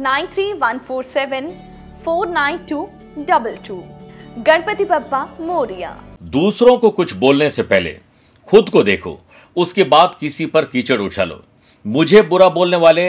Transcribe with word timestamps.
nine 0.00 0.26
three 0.26 0.52
one 0.52 0.78
four 0.78 1.02
seven 1.04 1.48
four 2.04 2.28
nine 2.28 2.58
two 2.68 2.88
double 3.20 3.56
two 3.66 3.76
Ganpati 4.38 4.84
Bappa 4.84 5.22
Morya 5.40 5.96
दूसरों 6.32 6.76
को 6.78 6.90
कुछ 6.90 7.14
बोलने 7.16 7.48
से 7.50 7.62
पहले 7.62 7.96
खुद 8.48 8.68
को 8.68 8.82
देखो 8.82 9.18
उसके 9.56 9.84
बाद 9.86 10.14
किसी 10.20 10.46
पर 10.46 10.64
कीचड़ 10.64 11.00
उछालो 11.00 11.42
मुझे 11.84 12.22
बुरा 12.22 12.48
बोलने 12.50 12.76
वाले 12.76 13.08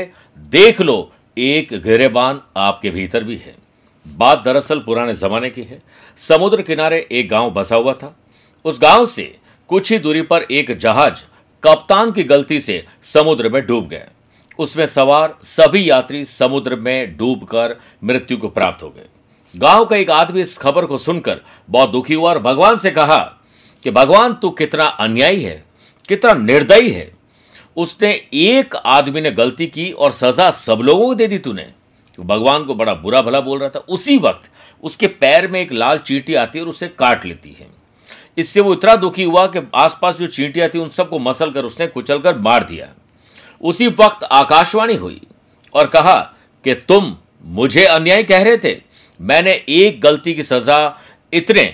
देख 0.51 0.81
लो 0.81 0.97
एक 1.37 1.73
गिरेबान 1.83 2.41
आपके 2.57 2.89
भीतर 2.91 3.23
भी 3.23 3.35
है 3.37 3.55
बात 4.05 4.43
दरअसल 4.45 4.79
पुराने 4.85 5.13
जमाने 5.15 5.49
की 5.49 5.63
है 5.63 5.81
समुद्र 6.19 6.61
किनारे 6.61 7.07
एक 7.11 7.29
गाँव 7.29 7.51
बसा 7.53 7.75
हुआ 7.75 7.93
था 7.93 8.15
उस 8.65 8.79
गाँव 8.81 9.05
से 9.07 9.33
कुछ 9.69 9.91
ही 9.91 9.99
दूरी 9.99 10.21
पर 10.31 10.47
एक 10.51 10.77
जहाज़ 10.77 11.23
कप्तान 11.63 12.11
की 12.11 12.23
गलती 12.25 12.59
से 12.59 12.83
समुद्र 13.05 13.49
में 13.49 13.65
डूब 13.65 13.87
गया 13.87 14.07
उसमें 14.59 14.85
सवार 14.85 15.37
सभी 15.43 15.89
यात्री 15.89 16.25
समुद्र 16.25 16.75
में 16.75 17.17
डूबकर 17.17 17.79
मृत्यु 18.03 18.37
को 18.37 18.49
प्राप्त 18.49 18.83
हो 18.83 18.89
गए। 18.89 19.05
गाँव 19.55 19.85
का 19.85 19.95
एक 19.95 20.09
आदमी 20.09 20.41
इस 20.41 20.57
खबर 20.57 20.85
को 20.85 20.97
सुनकर 20.97 21.41
बहुत 21.69 21.89
दुखी 21.89 22.13
हुआ 22.13 22.29
और 22.29 22.39
भगवान 22.39 22.77
से 22.77 22.91
कहा 22.91 23.17
कि, 23.83 23.91
भगवान, 23.91 24.33
तू 24.33 24.49
कितना 24.49 24.85
अन्यायी 24.85 25.43
है, 25.43 25.65
कितना 26.07 26.33
निर्दयी 26.33 26.89
है। 26.89 27.13
उसने 27.77 28.11
एक 28.33 28.75
आदमी 28.75 29.21
ने 29.21 29.31
गलती 29.31 29.67
की 29.67 29.91
और 29.91 30.11
सजा 30.11 30.51
सब 30.51 30.79
लोगों 30.79 31.05
को 31.05 31.15
दे 31.15 31.27
दी 31.27 31.37
तूने। 31.37 31.67
तो 32.15 32.23
भगवान 32.23 32.63
को 32.63 32.75
बड़ा 32.75 32.93
बुरा 32.93 33.21
भला 33.21 33.41
बोल 33.41 33.59
रहा 33.59 33.69
था। 33.69 33.79
उसी 33.79 34.17
वक्त 34.17 34.51
उसके 34.83 35.07
पैर 35.07 35.47
में 35.47 35.61
एक 35.61 35.73
लाल 35.73 35.97
चींटी 35.97 36.33
आती 36.33 36.59
है 36.59 36.63
और 36.63 36.69
उसे 36.69 36.87
काट 36.87 37.25
लेती 37.25 37.51
है। 37.51 37.67
इससे 38.37 38.61
वो 38.61 38.73
इतना 38.73 38.95
दुखी 38.95 39.23
हुआ 39.23 39.47
कि 39.47 39.67
आसपास 39.75 40.15
जो 40.15 40.27
चींटियाँ 40.27 40.69
थी 40.69 40.79
उन 40.79 40.89
सबको 40.89 41.19
मसल 41.19 41.51
कर 41.51 41.65
उसने 41.65 41.87
कुचल 41.87 42.19
कर 42.19 42.37
मार 42.37 42.63
दिया। 42.63 42.93
उसी 43.61 43.87
वक्त 43.89 44.23
आकाशवाणी 44.23 44.95
हुई 44.95 45.21
और 45.75 45.87
कहा 45.87 46.17
कि 46.65 46.73
तुम 46.87 47.15
मुझे 47.43 47.85
अन्याय 47.85 48.23
कह 48.23 48.43
रहे 48.43 48.57
थे। 48.57 48.75
मैंने 49.19 49.51
एक 49.69 49.99
गलती 50.01 50.33
की 50.33 50.43
सजा 50.43 50.79
इतने, 51.33 51.73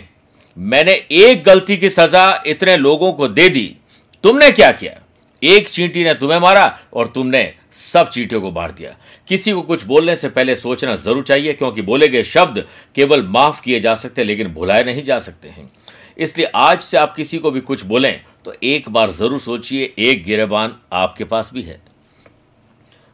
मैंने 0.57 0.93
एक 1.13 1.43
गलती 1.43 1.77
की 1.77 1.89
सजा 1.89 2.43
इतने 2.47 2.77
लोगों 2.77 3.11
को 3.13 3.27
दे 3.27 3.49
दी। 3.49 3.75
तुमने 4.23 4.51
क्या 4.51 4.71
किया? 4.71 4.99
एक 5.41 5.67
चींटी 5.69 6.03
ने 6.03 6.13
तुम्हें 6.13 6.39
मारा 6.39 6.65
और 6.93 7.07
तुमने 7.07 7.53
सब 7.73 8.09
चींटियों 8.09 8.41
को 8.41 8.51
मार 8.51 8.71
दिया। 8.71 8.95
किसी 9.29 9.51
को 9.51 9.61
कुछ 9.61 9.83
बोलने 9.85 10.15
से 10.15 10.29
पहले 10.29 10.55
सोचना 10.55 10.95
ज़रूर 10.95 11.23
चाहिए, 11.23 11.53
क्योंकि 11.53 11.81
बोले 11.81 12.07
गए 12.07 12.23
शब्द 12.23 12.65
केवल 12.95 13.25
माफ़ 13.27 13.61
किए 13.61 13.79
जा 13.79 13.95
सकते 13.95 14.23
लेकिन 14.23 14.47
भुलाए 14.47 14.83
नहीं 14.83 15.03
जा 15.03 15.19
सकते 15.19 15.47
हैं। 15.47 15.69
इसलिए 16.17 16.45
आज 16.47 16.81
से 16.81 16.97
आप 16.97 17.15
किसी 17.15 17.37
को 17.37 17.51
भी 17.51 17.61
कुछ 17.61 17.83
बोलें 17.85 18.21
तो 18.45 18.53
एक 18.63 18.89
बार 18.89 19.11
ज़रूर 19.11 19.39
सोचिए, 19.39 19.93
एक 19.99 20.23
गिरेबान 20.23 20.75
आपके 20.93 21.23
पास 21.23 21.49
भी 21.53 21.61
है। 21.61 21.79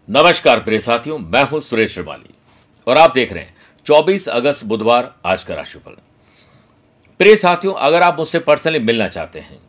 नमस्कार 0.07 0.59
प्रिय 0.59 0.79
साथियों, 0.79 1.17
मैं 1.17 1.43
हूँ 1.43 1.61
सुरेश 1.61 1.93
श्रिवाली, 1.93 2.33
और 2.87 2.97
आप 2.97 3.13
देख 3.13 3.33
रहे 3.33 3.43
हैं 3.43 3.55
24 3.85 4.27
अगस्त 4.29 4.65
बुधवार, 4.65 5.13
आज 5.25 5.43
का 5.43 5.55
राशिफल। 5.55 5.95
प्रिय 7.19 7.35
साथियों, 7.37 7.73
अगर 7.73 8.01
आप 8.01 8.17
मुझसे 8.17 8.39
पर्सनली 8.41 8.79
मिलना 8.81 9.07
चाहते 9.07 9.39
हैं 9.39 9.59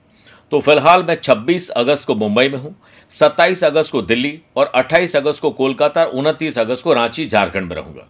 तो 0.53 0.61
फ़िलहाल 0.61 1.03
मैं 1.03 1.17
26 1.17 1.69
अगस्त 1.71 2.07
को 2.07 2.15
मुंबई 2.15 2.49
में 2.49 2.59
हूँ 2.59 2.75
27 3.13 3.63
अगस्त 3.65 3.93
को 3.93 4.03
दिल्ली, 4.03 4.41
और 4.57 4.73
28 4.75 5.17
अगस्त 5.17 5.43
को 5.43 5.51
कोलकाता, 5.53 6.05
और 6.05 6.15
29 6.15 6.59
अगस्त 6.59 6.85
को 6.85 6.93
रांची, 6.95 7.27
झारखंड 7.27 7.69
में 7.69 7.77
रहूँगा। 7.77 8.09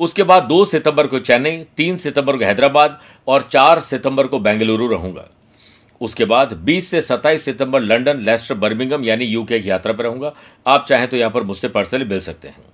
उसके 0.00 0.22
बाद 0.22 0.42
दो 0.42 0.64
सितंबर 0.64 1.06
को 1.06 1.18
चेन्नई, 1.18 1.64
तीन 1.76 1.96
सितंबर 1.96 2.36
को 2.36 2.44
हैदराबाद 2.44 2.98
और 3.28 3.42
चार 3.42 3.80
सितंबर 3.80 4.26
को 4.26 4.38
बेंगलुरु 4.40 4.86
रहूँगा। 4.88 5.28
उसके 6.00 6.24
बाद 6.24 6.52
20 6.64 6.90
से 6.90 7.00
27 7.02 7.44
सितंबर 7.44 7.80
लंदन 7.80 8.20
लेस्टर, 8.20 8.54
बर्मिंगम 8.54 9.04
यानी 9.04 9.24
यूके 9.24 9.58
की 9.60 9.70
यात्रा 9.70 9.92
पर 9.92 10.04
रहूँगा। 10.04 10.32
आप 10.66 10.86
चाहें 10.88 11.06
तो 11.08 11.16
यहाँ 11.16 11.30
पर 11.30 11.42
मुझसे 11.42 11.68
पर्सनली 11.68 12.04
मिल 12.04 12.20
सकते 12.20 12.48
हैं। 12.48 12.64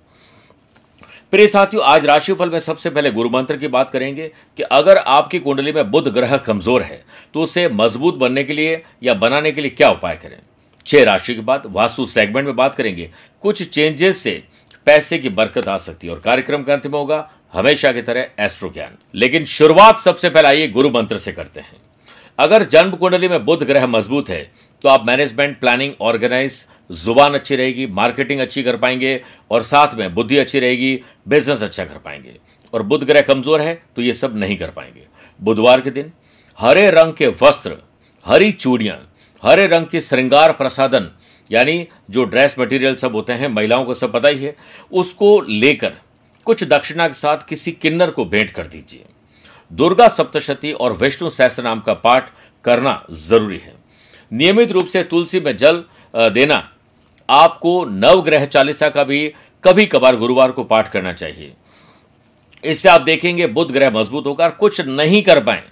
प्रिय 1.33 1.47
साथियों, 1.47 1.83
आज 1.85 2.05
राशिफल 2.05 2.49
में 2.49 2.59
सबसे 2.59 2.89
पहले 2.89 3.11
गुरु 3.11 3.29
मंत्र 3.29 3.57
की 3.57 3.67
बात 3.67 3.89
करेंगे 3.91 4.31
कि 4.57 4.63
अगर 4.63 4.97
आपकी 4.97 5.39
कुंडली 5.39 5.71
में 5.71 5.89
बुध 5.91 6.07
ग्रह 6.07 6.35
कमज़ोर 6.37 6.81
है 6.81 7.03
तो 7.33 7.41
उसे 7.41 7.67
मज़बूत 7.69 8.15
बनने 8.17 8.43
के 8.43 8.53
लिए 8.53 8.81
या 9.03 9.13
बनाने 9.15 9.51
के 9.51 9.61
लिए 9.61 9.69
क्या 9.71 9.89
उपाय 9.89 10.15
करें? 10.15 10.39
छह 10.85 11.03
राशि 11.03 11.35
के 11.35 11.41
बाद 11.41 11.63
वास्तु 11.67 12.05
सेगमेंट 12.05 12.45
में 12.45 12.55
बात 12.55 12.75
करेंगे। 12.75 13.09
कुछ 13.43 13.63
चेंजेस 13.63 14.17
से 14.17 14.43
पैसे 14.87 15.17
की 15.17 15.29
बरकत 15.31 15.67
आ 15.67 15.77
सकती 15.79 16.07
है 16.07 16.13
और 16.13 16.19
कार्यक्रम 16.21 16.63
का 16.63 16.73
अंतिम 16.73 16.95
होगा। 16.95 17.29
हमेशा 17.53 17.91
की 17.91 18.01
तरह 18.01 18.27
एस्ट्रो 18.39 18.69
ज्ञान 18.69 18.97
लेकिन 19.15 19.45
शुरुआत 19.47 19.99
सबसे 19.99 20.29
पहले 20.29 20.47
आइए 20.47 20.67
गुरु 20.69 20.89
मंत्र 20.91 21.17
से 21.17 21.31
करते 21.33 21.59
हैं। 21.59 21.75
अगर 22.39 22.63
जन्म 22.65 22.91
कुंडली 22.93 23.27
में 23.27 23.43
बुध 23.45 23.63
ग्रह 23.63 23.87
मज़बूत 23.87 24.29
है 24.29 24.41
तो 24.81 24.89
आप 24.89 25.05
मैनेजमेंट 25.07 25.59
प्लानिंग 25.59 25.93
ऑर्गेनाइज 26.01 26.65
ज़ुबान 26.95 27.33
अच्छी 27.33 27.55
रहेगी 27.55 27.85
मार्केटिंग 27.93 28.39
अच्छी 28.39 28.63
कर 28.63 28.77
पाएँगे 28.77 29.21
और 29.51 29.63
साथ 29.63 29.95
में 29.95 30.13
बुद्धि 30.15 30.37
अच्छी 30.37 30.59
रहेगी 30.59 30.93
बिज़नेस 31.27 31.63
अच्छा 31.63 31.85
कर 31.85 31.97
पाएँगे। 31.97 32.37
और 32.73 32.81
बुध 32.83 33.03
ग्रह 33.03 33.21
कमज़ोर 33.23 33.61
है 33.61 33.73
तो 33.95 34.01
ये 34.01 34.13
सब 34.13 34.37
नहीं 34.37 34.57
कर 34.57 34.69
पाएँगे। 34.71 35.05
बुधवार 35.39 35.81
के 35.81 35.91
दिन, 35.91 36.11
हरे 36.59 36.89
रंग 36.91 37.13
के 37.13 37.27
वस्त्र, 37.41 37.77
हरी 38.25 38.51
चूड़ियाँ, 38.53 38.97
हरे 39.43 39.67
रंग 39.67 39.85
की 39.85 40.01
श्रृंगार 40.01 40.51
प्रसादन 40.53 41.09
यानी 41.49 41.87
जो 42.09 42.23
ड्रेस 42.25 42.55
मटेरियल 42.59 42.95
सब 42.95 43.15
होते 43.15 43.33
हैं, 43.33 43.47
महिलाओं 43.47 43.83
को 43.85 43.93
सब 43.93 44.11
पता 44.13 44.29
ही 44.29 44.43
है, 44.43 44.55
उसको 44.91 45.39
लेकर 45.41 45.93
कुछ 46.45 46.63
दक्षिणा 46.65 47.07
के 47.07 47.13
साथ 47.13 47.47
किसी 47.49 47.71
किन्नर 47.73 48.11
को 48.11 48.25
भेंट 48.25 48.49
कर 48.49 48.67
दीजिए। 48.67 49.05
दुर्गा 49.71 50.07
सप्तशती 50.07 50.71
और 50.73 50.93
विष्णु 50.93 51.29
सहस्त्र 51.29 51.63
नाम 51.63 51.79
का 51.79 51.93
पाठ 51.95 52.29
करना 52.65 53.01
ज़रूरी 53.11 53.57
है। 53.57 53.75
नियमित 54.31 54.71
रूप 54.71 54.87
से 54.87 55.03
तुलसी 55.03 55.39
में 55.39 55.55
जल 55.57 55.83
देना 56.13 56.67
आपको 57.29 57.83
नवग्रह 57.85 58.45
चालीसा 58.45 58.89
का 58.89 59.03
भी 59.03 59.27
कभी 59.63 59.85
कभार 59.85 60.15
गुरुवार 60.15 60.51
को 60.51 60.63
पाठ 60.63 60.91
करना 60.91 61.13
चाहिए। 61.13 61.53
इससे 62.63 62.89
आप 62.89 63.01
देखेंगे 63.01 63.47
बुध 63.47 63.71
ग्रह 63.71 63.89
मज़बूत 63.91 64.25
होकर 64.25 64.49
कुछ 64.51 64.81
नहीं 64.81 65.21
कर 65.23 65.43
पाए 65.43 65.63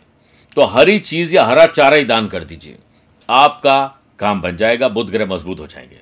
तो 0.57 0.66
हरी 0.66 0.98
चीज़ 1.01 1.36
या 1.36 1.44
हरा 1.45 1.66
चारा 1.68 1.95
ही 1.95 2.04
दान 2.06 2.27
कर 2.27 2.44
दीजिए। 2.44 2.75
आपका 3.30 3.77
काम 4.19 4.41
बन 4.41 4.57
जाएगा 4.57 4.88
बुध 4.88 5.09
ग्रह 5.09 5.25
मज़बूत 5.25 5.59
हो 5.59 5.67
जाएँगे। 5.67 5.97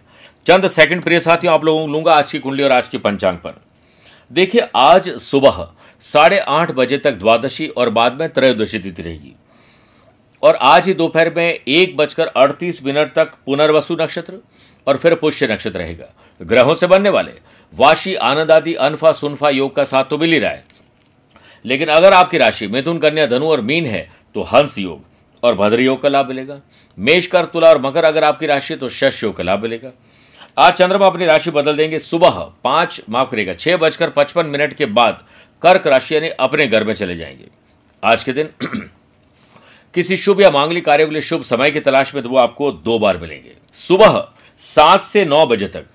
चंद 0.46 0.68
सेकंड 0.68 1.04
प्रिय 1.04 1.20
साथियों, 1.20 1.54
आप 1.54 1.64
लोगों 1.64 1.92
लूँगा 1.92 2.14
आज 2.14 2.32
की 2.32 2.40
कुंडली 2.40 2.64
और 2.64 2.72
आज 2.72 2.88
की 2.88 2.98
पंचांग 2.98 3.38
पर। 3.38 3.62
देखिए, 4.32 4.68
आज 4.76 5.10
सुबह 5.10 5.72
साढ़े 6.02 6.40
आठ 6.40 6.72
बजे 6.72 6.98
तक 6.98 7.12
द्वादशी 7.12 7.68
और 7.68 7.90
बाद 7.90 8.20
में 8.20 8.30
त्रयोदशी 8.30 8.80
तिथि 8.80 9.02
रहेगी। 9.02 9.36
और 10.44 10.56
आज 10.56 10.88
ही 10.88 10.94
दोपहर 10.94 11.34
में 11.38 11.60
एक 11.68 11.98
बजकर 11.98 12.28
अड़तीस 12.28 12.86
मिनट 12.86 13.14
तक 13.14 13.34
पुनर्वसु 13.46 13.98
नक्षत्र 14.02 14.38
और 14.88 14.98
फिर 14.98 15.16
पुष्य 15.16 15.48
नक्षत्र 15.48 15.80
रहेगा। 15.80 16.14
ग्रहों 16.42 16.76
से 16.76 16.88
बनने 16.88 17.10
वाले 17.10 17.32
वाशी, 17.76 18.16
आनंद 18.16 18.52
आदि, 18.52 18.74
अनफा, 18.74 19.12
सुनफा 19.12 19.50
योग 19.50 19.76
का 19.76 19.84
साथ 19.84 20.04
तो 20.04 20.18
मिल 20.18 20.34
ही 20.34 20.40
रहा 20.40 20.52
है। 20.52 20.66
लेकिन 21.66 21.88
अगर 21.88 22.14
आपकी 22.14 22.38
राशि 22.38 22.68
मिथुन, 22.68 23.00
कन्या, 23.00 23.26
धनु 23.26 23.46
और 23.46 23.62
मीन 23.62 23.86
है 23.86 24.12
तो 24.36 24.42
हंस 24.42 24.78
योग। 24.78 25.13
और 25.44 25.56
भद्र 25.56 25.80
योग 25.80 26.02
का 26.02 26.10
लाभ 26.10 26.28
मिलेगा। 26.28 26.60
मेष 26.98 27.28
कर, 27.28 27.46
तुला 27.46 27.70
और 27.70 27.82
मकर 27.82 28.04
अगर 28.04 28.24
आपकी 28.24 28.46
राशि 28.46 28.76
तो 28.76 28.90
शश 28.90 29.24
योग 29.24 29.36
का 29.36 29.44
लाभ 29.44 29.62
मिलेगा। 29.62 29.92
आज 30.58 30.74
चंद्रमा 30.74 31.06
अपनी 31.06 31.26
राशि 31.26 31.52
बदल 31.52 31.78
देंगे। 31.78 32.00
सुबह 32.00 32.54
पाँच, 32.64 33.02
माफ़ 33.10 33.32
करेगा 33.32 33.54
छह 33.54 33.78
बजकर 33.78 34.10
पचपन 34.10 34.46
मिनट 34.46 34.74
के 34.74 34.86
बाद 34.86 35.24
कर्क 35.62 35.88
राशि 35.88 36.16
यानी 36.16 36.30
अपने 36.30 36.68
घर 36.68 36.84
में 36.84 36.94
चले 36.94 37.16
जाएँगे। 37.16 37.48
आज 38.04 38.24
के 38.24 38.34
दिन 38.34 38.50
किसी 39.94 40.18
शुभ 40.18 40.42
या 40.42 40.52
मांगलिक 40.52 40.86
कार्यों 40.86 41.08
के 41.08 41.14
लिए 41.14 41.22
शुभ 41.22 41.42
समय 41.42 41.72
की 41.72 41.80
तलाश 41.80 42.14
में 42.16 42.24
तो 42.24 42.30
वो 42.30 42.38
आपको 42.38 42.72
दो 42.72 43.00
बार 43.00 43.18
मिलेंगे। 43.18 43.52
सुबह 43.74 44.28
सात 44.58 45.04
से 45.04 45.26
नौ 45.26 45.46
बजे 45.46 45.68
तक 45.68 45.86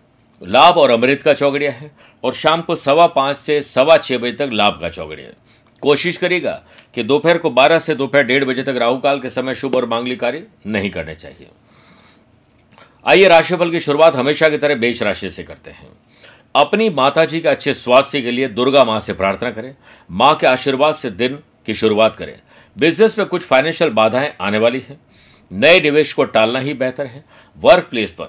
लाभ 0.43 0.77
और 0.77 0.91
अमृत 0.91 1.23
का 1.23 1.35
चौगड़िया 1.35 1.71
है 1.71 1.91
और 2.25 2.33
शाम 2.33 2.61
को 2.61 2.75
सवा 2.75 3.07
पाँच 3.07 3.37
से 3.37 3.63
सवा 3.63 3.97
छह 3.97 4.19
बजे 4.19 4.33
तक 4.33 4.51
लाभ 4.53 4.79
का 4.81 4.89
चौगड़िया 4.89 5.27
है। 5.27 5.35
कोशिश 5.83 6.17
करिएगा 6.17 6.63
कि 6.95 7.03
दोपहर 7.03 7.39
को 7.39 7.51
बारह 7.51 7.79
से 7.79 7.95
दोपहर 7.95 8.23
डेढ़ 8.23 8.45
बजे 8.45 8.63
तक 8.63 8.77
राहु 8.77 8.99
काल 8.99 9.21
के 9.21 9.31
समय 9.31 9.55
शुभ 9.55 9.77
और 9.77 9.87
मांगलिक 9.87 10.21
कार्य 10.21 10.47
नहीं 10.67 10.91
करने 10.91 11.15
चाहिए। 11.15 11.49
आइए 13.07 13.29
राशिफल 13.29 13.71
की 13.71 13.81
शुरुआत 13.81 14.17
हमेशा 14.17 14.49
की 14.49 14.59
तरह 14.59 14.75
बेच 14.75 15.03
राशि 15.03 15.31
से 15.31 15.43
करते 15.43 15.71
हैं। 15.71 15.89
अपनी 16.57 16.91
माता 16.91 17.25
जी 17.25 17.41
के 17.41 17.49
अच्छे 17.49 17.75
स्वास्थ्य 17.75 18.21
के 18.21 18.31
लिए 18.31 18.49
दुर्गा 18.49 18.85
माँ 18.85 19.01
से 19.01 19.13
प्रार्थना 19.13 19.51
करें, 19.51 19.75
माँ 20.11 20.35
के 20.37 20.47
आशीर्वाद 20.47 20.95
से 20.95 21.11
दिन 21.11 21.39
की 21.67 21.75
शुरुआत 21.75 22.17
करें। 22.17 22.39
बिज़नेस 22.79 23.19
में 23.19 23.27
कुछ 23.27 23.43
फाइनेंशियल 23.43 23.91
बाधाएँ 23.91 24.35
आने 24.41 24.59
वाली 24.59 24.81
हैं। 24.81 25.01
नए 25.53 25.81
निवेश 25.81 26.13
को 26.13 26.25
टालना 26.25 26.59
ही 26.59 26.75
बेहतर 26.75 27.07
है। 27.07 27.25
वर्क 27.57 27.85
प्लेस 27.85 28.11
पर 28.11 28.29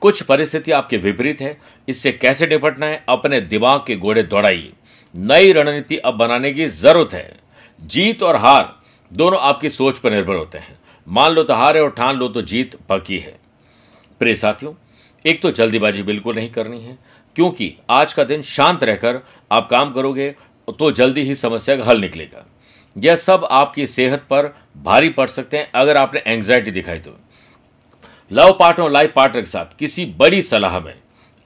कुछ 0.00 0.22
परिस्थिति 0.22 0.72
आपके 0.72 0.96
विपरीत 0.96 1.40
है। 1.40 1.56
इससे 1.88 2.12
कैसे 2.12 2.46
निपटना 2.46 2.86
है? 2.86 3.04
अपने 3.08 3.40
दिमाग 3.40 3.84
के 3.86 3.96
घोड़े 3.96 4.22
दौड़ाइए। 4.22 4.72
नई 5.16 5.52
रणनीति 5.52 5.96
अब 5.98 6.14
बनाने 6.14 6.52
की 6.52 6.66
ज़रूरत 6.68 7.14
है। 7.14 7.38
जीत 7.80 8.22
और 8.22 8.36
हार 8.36 8.74
दोनों 9.10 9.38
आपकी 9.40 9.68
सोच 9.70 9.98
पर 9.98 10.12
निर्भर 10.12 10.34
होते 10.34 10.58
हैं। 10.58 10.78
मान 11.06 11.32
लो 11.32 11.42
तो 11.42 11.54
हार 11.54 11.76
है 11.76 11.82
और 11.82 11.90
ठान 11.90 12.16
लो 12.16 12.28
तो 12.28 12.42
जीत 12.42 12.74
पक्की 12.88 13.18
है। 13.18 13.38
प्रिय 14.20 14.34
साथियों, 14.34 14.72
एक 15.24 15.40
तो 15.42 15.50
जल्दीबाजी 15.50 16.02
बिल्कुल 16.02 16.34
नहीं 16.34 16.50
करनी 16.50 16.80
है, 16.80 16.98
क्योंकि 17.36 17.72
आज 17.90 18.12
का 18.12 18.24
दिन 18.24 18.42
शांत 18.44 18.84
रहकर 18.84 19.20
आप 19.50 19.68
काम 19.70 19.92
करोगे 19.92 20.34
तो 20.68 20.90
जल्दी 20.92 21.22
ही 21.22 21.34
समस्या 21.34 21.76
का 21.76 21.84
हल 21.84 22.00
निकलेगा। 22.00 22.44
यह 22.96 23.16
सब 23.16 23.46
आपकी 23.50 23.86
सेहत 23.86 24.22
पर 24.30 24.54
भारी 24.76 25.08
पड़ 25.10 25.26
सकते 25.28 25.56
हैं, 25.56 25.70
अगर 25.74 25.96
आपने 25.96 26.22
एंग्जाइटी 26.26 26.70
दिखाई 26.70 26.98
तो। 26.98 27.16
लव 28.30 28.52
पार्टनर 28.52 28.84
और 28.84 28.90
लाइफ 28.90 29.12
पार्टनर 29.16 29.40
के 29.40 29.46
साथ 29.46 29.76
किसी 29.78 30.04
बड़ी 30.18 30.42
सलाह 30.42 30.78
में 30.80 30.94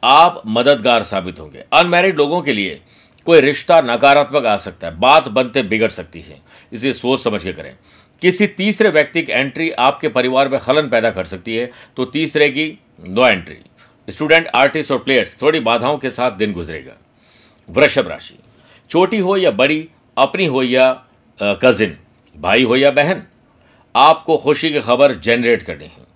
आप 0.02 0.43
मददगार 0.49 1.02
साबित 1.05 1.40
होंगे। 1.40 1.64
अनमैरिड 1.73 2.19
लोगों 2.19 2.40
के 2.43 2.52
लिए 2.52 2.81
कोई 3.26 3.40
रिश्ता 3.40 3.81
नकारात्मक 3.81 4.44
आ 4.44 4.56
सकता 4.56 4.87
है, 4.87 4.99
बात 4.99 5.28
बनते 5.28 5.62
बिगड़ 5.62 5.88
सकती 5.90 6.20
है। 6.20 6.40
इसलिए 6.72 6.93
सोच 6.93 7.22
समझ 7.22 7.43
के 7.44 7.52
करें। 7.52 7.75
किसी 8.22 8.46
तीसरे 8.46 8.88
व्यक्ति 8.88 9.22
की 9.22 9.32
एंट्री 9.32 9.70
आपके 9.70 10.08
परिवार 10.08 10.49
में 10.49 10.58
खलन 10.61 10.88
पैदा 10.88 11.11
कर 11.11 11.25
सकती 11.25 11.56
है 11.56 11.70
तो 11.96 12.05
तीसरे 12.06 12.49
की 12.49 12.67
नो 13.00 13.26
एंट्री 13.26 13.56
स्टूडेंट 14.08 14.49
आर्टिस्ट 14.49 14.93
और 14.93 14.99
प्लेयर्स 14.99 15.37
थोड़ी 15.43 15.61
बाधाओं 15.61 15.99
के 15.99 16.11
साथ 16.11 16.32
दिन 16.32 16.52
गुजरेगा। 16.52 16.96
वृषभ 17.69 18.08
राशि। 18.08 18.38
छोटी 18.90 19.19
हो 19.19 19.37
या 19.37 19.50
बड़ी, 19.50 19.88
अपनी 20.16 20.46
हो 20.46 20.62
या 20.62 20.93
कजिन 21.40 21.96
भाई 22.37 22.64
हो 22.64 22.76
या 22.76 22.90
बहन, 22.90 23.23
आपको 23.94 24.37
खुशी 24.37 24.70
की 24.70 24.81
खबर 24.81 25.14
जनरेट 25.14 25.62
करनी 25.62 25.84
है। 25.84 26.08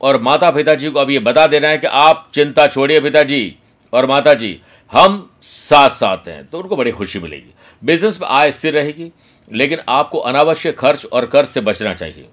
और 0.00 0.20
माता 0.22 0.50
पिताजी 0.50 0.90
को 0.90 0.98
अब 0.98 1.10
ये 1.10 1.18
बता 1.18 1.46
देना 1.46 1.68
है 1.68 1.78
कि 1.78 1.86
आप 1.86 2.30
चिंता 2.34 2.66
छोड़िए 2.66 3.00
पिताजी 3.00 3.56
और 3.92 4.06
माता 4.06 4.34
जी 4.34 4.60
हम 4.92 5.30
साथ 5.42 5.88
साथ 5.90 6.28
हैं 6.28 6.44
तो 6.46 6.58
उनको 6.58 6.76
बड़ी 6.76 6.90
खुशी 6.92 7.18
मिलेगी। 7.18 7.54
बिज़नेस 7.82 8.20
में 8.20 8.26
आय 8.28 8.52
स्थिर 8.52 8.74
रहेगी, 8.74 9.10
लेकिन 9.50 9.80
आपको 9.88 10.18
अनावश्यक 10.20 10.78
खर्च 10.78 11.06
और 11.06 11.26
कर्ज 11.26 11.48
से 11.48 11.60
बचना 11.60 11.94
चाहिए। 11.94 12.28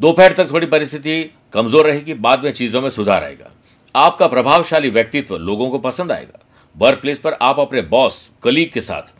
दोपहर 0.00 0.32
तक 0.32 0.50
थोड़ी 0.50 0.66
परिस्थिति 0.66 1.22
कमज़ोर 1.52 1.86
रहेगी, 1.86 2.14
बाद 2.14 2.44
में 2.44 2.52
चीज़ों 2.52 2.82
में 2.82 2.90
सुधार 2.90 3.24
आएगा। 3.24 3.50
आपका 3.94 4.26
प्रभावशाली 4.26 4.90
व्यक्तित्व 4.90 5.36
लोगों 5.36 5.70
को 5.70 5.78
पसंद 5.80 6.12
आएगा। 6.12 6.44
वर्क 6.76 7.00
प्लेस 7.00 7.18
पर 7.18 7.32
आप 7.32 7.60
अपने 7.60 7.82
बॉस 7.84 8.28
कलीग 8.42 8.70
के 8.72 8.80
साथ 8.80 9.12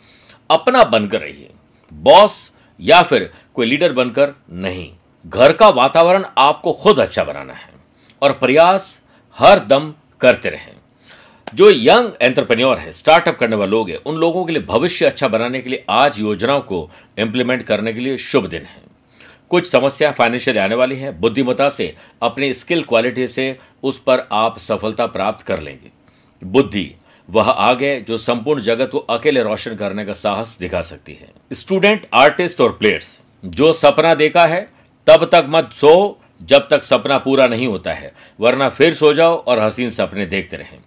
अपना 0.50 0.84
बनकर 0.86 1.20
रहिए। 1.20 1.50
बॉस 1.92 2.50
या 2.80 3.02
फिर 3.02 3.30
कोई 3.54 3.66
लीडर 3.66 3.92
बनकर 3.92 4.34
नहीं। 4.52 4.90
घर 5.24 5.52
का 5.52 5.68
वातावरण 5.70 6.24
आपको 6.38 6.72
खुद 6.72 7.00
अच्छा 7.00 7.24
बनाना 7.24 7.52
है 7.52 7.72
और 8.22 8.32
प्रयास 8.34 8.90
हर 9.36 9.58
दम 9.60 9.92
करते 10.20 10.50
रहें। 10.50 10.76
जो 11.54 11.70
यंग 11.70 12.12
एंटरप्रेन्योर 12.22 12.78
है, 12.78 12.92
स्टार्टअप 12.92 13.38
करने 13.38 13.56
वाले 13.56 13.70
लोग 13.70 13.90
हैं, 13.90 13.96
उन 13.96 14.16
लोगों 14.16 14.44
के 14.44 14.52
लिए 14.52 14.62
भविष्य 14.62 15.06
अच्छा 15.06 15.28
बनाने 15.28 15.60
के 15.60 15.70
लिए 15.70 15.84
आज 15.90 16.20
योजनाओं 16.20 16.60
को 16.60 16.90
इंप्लीमेंट 17.18 17.62
करने 17.62 17.92
के 17.92 18.00
लिए 18.00 18.16
शुभ 18.16 18.46
दिन 18.46 18.62
है। 18.62 18.82
कुछ 19.50 19.70
समस्या 19.70 20.12
फाइनेंशियल 20.12 20.58
आने 20.58 20.74
वाली 20.74 20.96
है 20.96 21.20
बुद्धिमता 21.20 21.68
से, 21.68 21.94
अपनी 22.22 22.54
स्किल 22.54 22.82
क्वालिटी 22.82 23.28
से, 23.28 23.58
उस 23.82 23.98
पर 23.98 24.28
आप 24.32 24.58
सफलता 24.58 25.06
प्राप्त 25.06 25.46
कर 25.46 25.60
लेंगे। 25.60 25.90
बुद्धि, 26.46 26.94
वह 27.30 27.50
आगे 27.50 28.00
जो 28.00 28.18
संपूर्ण 28.18 28.60
जगत 28.60 28.88
को 28.92 28.98
अकेले 28.98 29.42
रोशन 29.42 29.74
करने 29.74 30.04
का 30.04 30.12
साहस 30.12 30.56
दिखा 30.60 30.80
सकती 30.80 31.12
है। 31.12 31.28
स्टूडेंट 31.52 32.06
आर्टिस्ट 32.14 32.60
और 32.60 32.72
प्लेयर्स 32.72 33.20
जो 33.44 33.72
सपना 33.72 34.14
देखा 34.14 34.46
है, 34.46 34.68
तब 35.06 35.24
तक 35.24 35.46
मत 35.48 35.70
सो, 35.72 36.20
जब 36.42 36.68
तक 36.70 36.82
सपना 36.82 37.18
पूरा 37.18 37.46
नहीं 37.46 37.66
होता 37.66 37.92
है, 37.92 38.12
वरना 38.40 38.68
फिर 38.68 38.94
सो 38.94 39.14
जाओ 39.14 39.44
और 39.44 39.58
हसीन 39.58 39.90
सपने 39.90 40.26
देखते 40.26 40.56
रहें। 40.56 40.78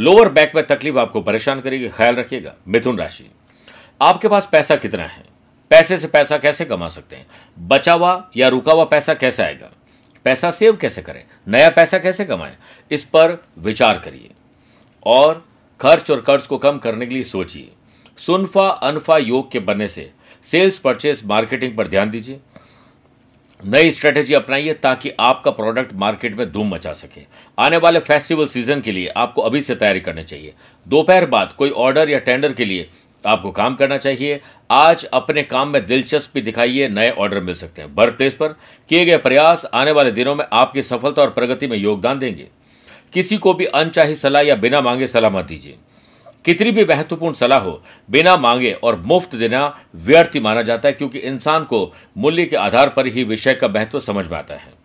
लोअर 0.00 0.28
बैक 0.28 0.52
में 0.54 0.66
तकलीफ़ 0.66 0.98
आपको 0.98 1.20
परेशान 1.20 1.60
करेगी, 1.60 1.88
ख्याल 1.88 2.14
रखिएगा। 2.14 2.54
मिथुन 2.68 2.98
राशि। 2.98 3.30
आपके 4.02 4.28
पास 4.28 4.48
पैसा 4.52 4.76
कितना 4.76 5.04
है? 5.04 5.24
पैसे 5.70 5.98
से 5.98 6.06
पैसा 6.06 6.38
कैसे 6.38 6.64
कमा 6.64 6.88
सकते 6.88 7.16
हैं? 7.16 7.26
बचा 7.58 7.92
हुआ 7.92 8.30
या 8.36 8.48
रुका 8.48 8.72
हुआ 8.72 8.84
पैसा 8.84 9.14
कैसे 9.14 9.42
आएगा? 9.42 9.70
पैसा 10.24 10.50
सेव 10.50 10.76
कैसे 10.76 11.02
करें? 11.02 11.24
नया 11.48 11.70
पैसा 11.70 11.98
कैसे 11.98 12.24
कमाएँ? 12.24 12.56
इस 12.90 13.04
पर 13.04 13.44
विचार 13.58 13.98
करिए। 13.98 14.30
और 15.06 15.48
खर्च 15.80 16.10
और 16.10 16.20
कर्ज 16.20 16.46
को 16.46 16.58
कम 16.58 16.78
करने 16.78 17.06
के 17.06 17.14
लिए 17.14 17.24
सोचिए। 17.24 17.72
सुनफा 18.18 18.68
अनफा 18.68 19.18
योग 19.18 19.52
के 19.52 19.58
बनने 19.58 19.88
से 19.88 20.10
सेल्स 20.44 20.78
परचेस 20.78 21.22
मार्केटिंग 21.24 21.76
पर 21.76 21.88
ध्यान 21.88 22.10
दीजिए। 22.10 22.40
नई 23.64 23.90
स्ट्रेटेजी 23.90 24.34
अपनाइए 24.34 24.72
ताकि 24.74 25.10
आपका 25.20 25.50
प्रोडक्ट 25.50 25.92
मार्केट 25.92 26.36
में 26.36 26.52
धूम 26.52 26.68
मचा 26.68 26.92
सके। 26.92 27.20
आने 27.58 27.76
वाले 27.76 27.98
फेस्टिवल 27.98 28.46
सीज़न 28.46 28.80
के 28.80 28.92
लिए 28.92 29.08
आपको 29.08 29.42
अभी 29.42 29.60
से 29.60 29.74
तैयारी 29.74 30.00
करनी 30.00 30.22
चाहिए। 30.22 30.52
दोपहर 30.86 31.26
बाद 31.26 31.52
कोई 31.52 31.70
ऑर्डर 31.70 32.10
या 32.10 32.18
टेंडर 32.18 32.52
के 32.52 32.64
लिए 32.64 32.88
आपको 33.24 33.50
काम 33.50 33.74
करना 33.74 33.96
चाहिए। 33.96 34.40
आज 34.70 35.04
अपने 35.04 35.42
काम 35.42 35.68
में 35.68 35.84
दिलचस्पी 35.86 36.40
दिखाइए, 36.40 36.88
नए 36.88 37.10
ऑर्डर 37.10 37.40
मिल 37.40 37.54
सकते 37.54 37.82
हैं। 37.82 37.94
वर्क 37.94 38.14
प्लेस 38.14 38.34
पर 38.34 38.48
किए 38.88 39.04
गए 39.04 39.16
प्रयास 39.16 39.66
आने 39.74 39.90
वाले 39.90 40.10
दिनों 40.10 40.34
में 40.34 40.44
आपकी 40.52 40.82
सफलता 40.82 41.22
और 41.22 41.30
प्रगति 41.30 41.66
में 41.66 41.76
योगदान 41.76 42.18
देंगे। 42.18 42.48
किसी 43.12 43.36
को 43.36 43.54
भी 43.54 43.64
अनचाही 43.64 44.14
सलाह 44.14 44.42
या 44.42 44.54
बिना 44.54 44.80
मांगे 44.80 45.06
सलाह 45.06 45.30
मत 45.30 45.44
दीजिए। 45.44 45.76
कितनी 46.44 46.70
भी 46.70 46.84
महत्वपूर्ण 46.84 47.34
सलाह 47.34 47.58
हो, 47.58 47.82
बिना 48.08 48.36
मांगे 48.36 48.72
और 48.74 48.96
मुफ़्त 48.96 49.34
देना 49.34 49.62
व्यर्थ 49.96 50.34
ही 50.34 50.40
माना 50.40 50.62
जाता 50.62 50.88
है, 50.88 50.92
क्योंकि 50.92 51.18
इंसान 51.20 51.64
को 51.64 51.92
मूल्य 52.16 52.46
के 52.46 52.56
आधार 52.56 52.88
पर 52.88 53.06
ही 53.06 53.24
विषय 53.24 53.54
का 53.54 53.68
महत्व 53.68 54.00
समझ 54.00 54.26
में 54.28 54.36
आता 54.38 54.54
है। 54.54 54.78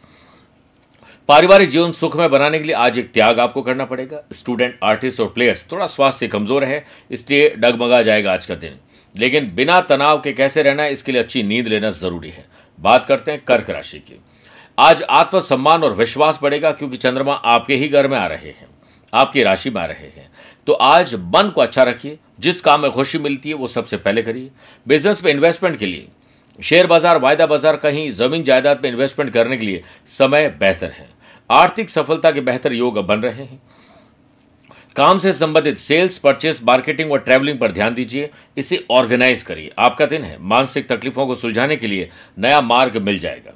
पारिवारिक 1.30 1.70
जीवन 1.70 1.92
सुखमय 1.92 2.28
बनाने 2.28 2.60
के 2.60 2.66
लिए 2.66 2.76
आज 2.76 2.98
एक 3.00 3.12
त्याग 3.12 3.40
आपको 3.40 3.62
करना 3.62 3.86
पड़ेगा। 3.86 4.22
स्टूडेंट, 4.34 4.78
आर्टिस्ट 4.84 5.20
और 5.20 5.28
प्लेयर्स, 5.28 5.66
थोड़ा 5.72 5.86
स्वास्थ्य 5.88 6.28
कमज़ोर 6.28 6.64
है, 6.64 6.84
इसलिए 7.12 7.50
डगमगा 7.50 8.02
जाएगा 8.02 8.34
आज 8.34 8.46
का 8.46 8.56
दिन। 8.56 8.80
लेकिन 9.16 9.52
बिना 9.56 9.80
तनाव 9.82 10.22
के 10.22 10.34
कैसे 10.34 10.64
रहना 10.64 10.84
है, 10.84 10.92
इसके 10.92 11.12
लिए 11.12 11.22
अच्छी 11.22 11.44
नींद 11.44 11.68
लेना 11.68 11.90
ज़रूरी 11.92 12.30
है। 12.30 12.46
बात 12.80 13.06
करते 13.06 13.32
हैं 13.32 13.42
कर्क 13.44 13.70
राशि 13.70 14.00
की। 14.00 14.20
आज 14.78 15.04
आत्मसम्मान 15.04 15.84
और 15.84 15.94
विश्वास 15.94 16.40
बढ़ेगा, 16.44 16.72
क्योंकि 16.72 16.98
चंद्रमा 16.98 17.34
आपके 17.34 17.76
ही 17.76 17.88
घर 17.88 18.08
में 18.08 18.18
आ 18.18 18.26
रहे 18.28 18.50
हैं, 18.50 18.68
आपकी 19.14 19.44
राशि 19.44 19.70
में 19.70 19.82
आ 19.82 19.86
रहे 19.86 20.08
हैं। 20.08 20.30
तो 20.68 20.74
आज 20.74 21.16
मन 21.16 21.52
को 21.56 21.62
अच्छा 21.62 21.84
रखिए। 21.84 22.18
जिस 22.40 22.62
काम 22.62 22.82
में 22.82 22.92
खुशी 22.92 23.18
मिलती 23.18 23.50
है, 23.50 23.56
वो 23.56 23.68
सबसे 23.68 23.98
पहले 23.98 24.22
करिए। 24.24 24.50
बिज़नेस 24.88 25.24
में 25.24 25.32
इन्वेस्टमेंट 25.32 25.78
के 25.80 25.86
लिए। 25.86 26.08
शेयर 26.60 26.88
बाज़ार, 26.88 27.18
वायदा 27.18 27.46
बाज़ार, 27.46 27.76
कहीं 27.76 28.12
ज़मीन 28.12 28.44
जायदाद 28.44 28.82
में 28.84 28.90
इन्वेस्टमेंट 28.90 29.32
करने 29.34 29.58
के 29.58 29.66
लिए 29.66 29.84
समय 30.08 30.50
बेहतर 30.60 30.92
है। 30.92 31.08
आर्थिक 31.50 31.90
सफलता 31.90 32.32
के 32.32 32.42
बेहतर 32.42 32.74
योग 32.74 33.00
बन 33.00 33.20
रहे 33.20 33.44
हैं। 33.44 33.62
काम 34.96 35.20
से 35.20 35.34
संबंधित 35.34 35.78
सेल्स 35.78 36.18
परचेस 36.18 36.62
मार्केटिंग 36.64 37.12
और 37.12 37.20
ट्रैवलिंग 37.20 37.60
पर 37.60 37.72
ध्यान 37.72 37.94
दीजिए। 37.94 38.30
इसे 38.58 38.86
ऑर्गेनाइज 38.92 39.44
करिए। 39.44 39.72
आपका 39.78 40.06
दिन 40.06 40.24
है। 40.24 40.38
मानसिक 40.42 40.88
तकलीफों 40.90 41.28
को 41.28 41.36
सुलझाने 41.36 41.76
के 41.76 41.88
लिए 41.88 42.10
नया 42.38 42.62
मार्ग 42.62 42.98
मिल 42.98 43.20
जाएगा। 43.20 43.54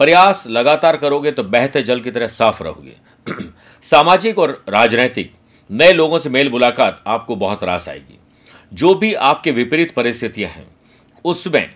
प्रयास 0.00 0.44
लगातार 0.48 0.96
करोगे 0.96 1.30
तो 1.30 1.42
बहते 1.42 1.82
जल 1.82 2.00
की 2.00 2.10
तरह 2.10 2.26
साफ़ 2.26 2.62
रहोगे। 2.62 2.96
सामाजिक 3.84 4.38
और 4.38 4.64
राजनैतिक 4.68 5.32
नए 5.70 5.92
लोगों 5.92 6.18
से 6.18 6.30
मेल 6.30 6.50
मुलाकात 6.50 7.02
आपको 7.06 7.36
बहुत 7.36 7.64
रास 7.64 7.88
आएगी। 7.88 8.18
जो 8.72 8.94
भी 8.94 9.12
आपके 9.14 9.50
विपरीत 9.50 9.90
परिस्थितियाँ 9.90 10.50
हैं, 10.50 10.66
उसमें 11.24 11.70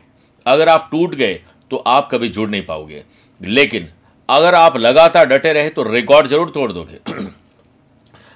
अगर 0.46 0.68
आप 0.68 0.88
टूट 0.90 1.14
गए 1.14 1.40
तो 1.70 1.76
आप 1.76 2.08
कभी 2.12 2.28
जुड़ 2.28 2.48
नहीं 2.50 2.64
पाओगे। 2.66 3.02
लेकिन 3.40 3.88
अगर 4.28 4.54
आप 4.54 4.76
लगातार 4.76 5.26
डटे 5.26 5.52
रहे 5.52 5.68
तो 5.70 5.82
रिकॉर्ड 5.84 6.26
ज़रूर 6.26 6.50
तोड़ 6.50 6.70
दोगे। 6.72 6.98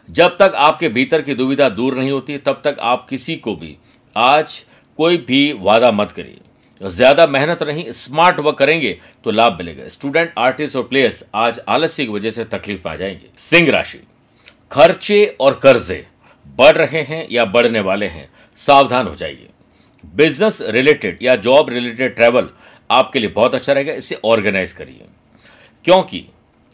जब 0.09 0.37
तक 0.37 0.53
आपके 0.57 0.89
भीतर 0.89 1.23
की 1.23 1.35
दुविधा 1.35 1.69
दूर 1.69 1.95
नहीं 1.95 2.11
होती, 2.11 2.37
तब 2.39 2.61
तक 2.65 2.77
आप 2.81 3.07
किसी 3.09 3.37
को 3.37 3.55
भी, 3.57 3.77
आज 4.17 4.63
कोई 4.99 5.17
भी 5.19 5.53
वादा 5.61 5.91
मत 5.93 6.13
करिए। 6.13 6.41
ज़्यादा 6.81 7.27
मेहनत 7.27 7.63
नहीं, 7.63 7.91
स्मार्ट 7.93 8.39
वर्क 8.41 8.57
करेंगे 8.59 8.99
तो 9.25 9.31
लाभ 9.31 9.57
मिलेगा। 9.59 9.89
स्टूडेंट, 9.89 10.33
आर्टिस्ट 10.39 10.77
और 10.77 10.83
प्लेयर्स 10.83 11.25
आज 11.35 11.61
आलस्य 11.69 12.05
की 12.05 12.11
वजह 12.11 12.31
से 12.31 12.45
तकलीफ़ 12.47 12.81
पा 12.83 12.95
जाएँगे। 12.97 13.31
सिंह 13.37 13.71
राशि। 13.71 14.01
खर्चे 14.71 15.37
और 15.41 15.61
कर्जे 15.63 16.07
बढ़ 16.47 16.77
रहे 16.77 17.03
हैं 17.03 17.29
या 17.31 17.45
बढ़ने 17.45 17.81
वाले 17.81 18.07
हैं, 18.07 18.29
सावधान 18.57 19.07
हो 19.07 19.15
जाइए। 19.15 19.49
बिज़नेस 20.15 20.59
रिलेटेड 20.63 21.19
या 21.23 21.37
जॉब 21.37 21.69
रिलेटेड 21.69 22.15
ट्रैवल 22.17 22.49
आपके 22.91 23.19
लिए 23.19 23.31
बहुत 23.31 23.55
अच्छा 23.55 23.73
रहेगा, 23.73 23.93
इसे 23.93 24.21
ऑर्गेनाइज 24.25 24.73
करिए। 24.73 25.05
क्योंकि 25.85 26.27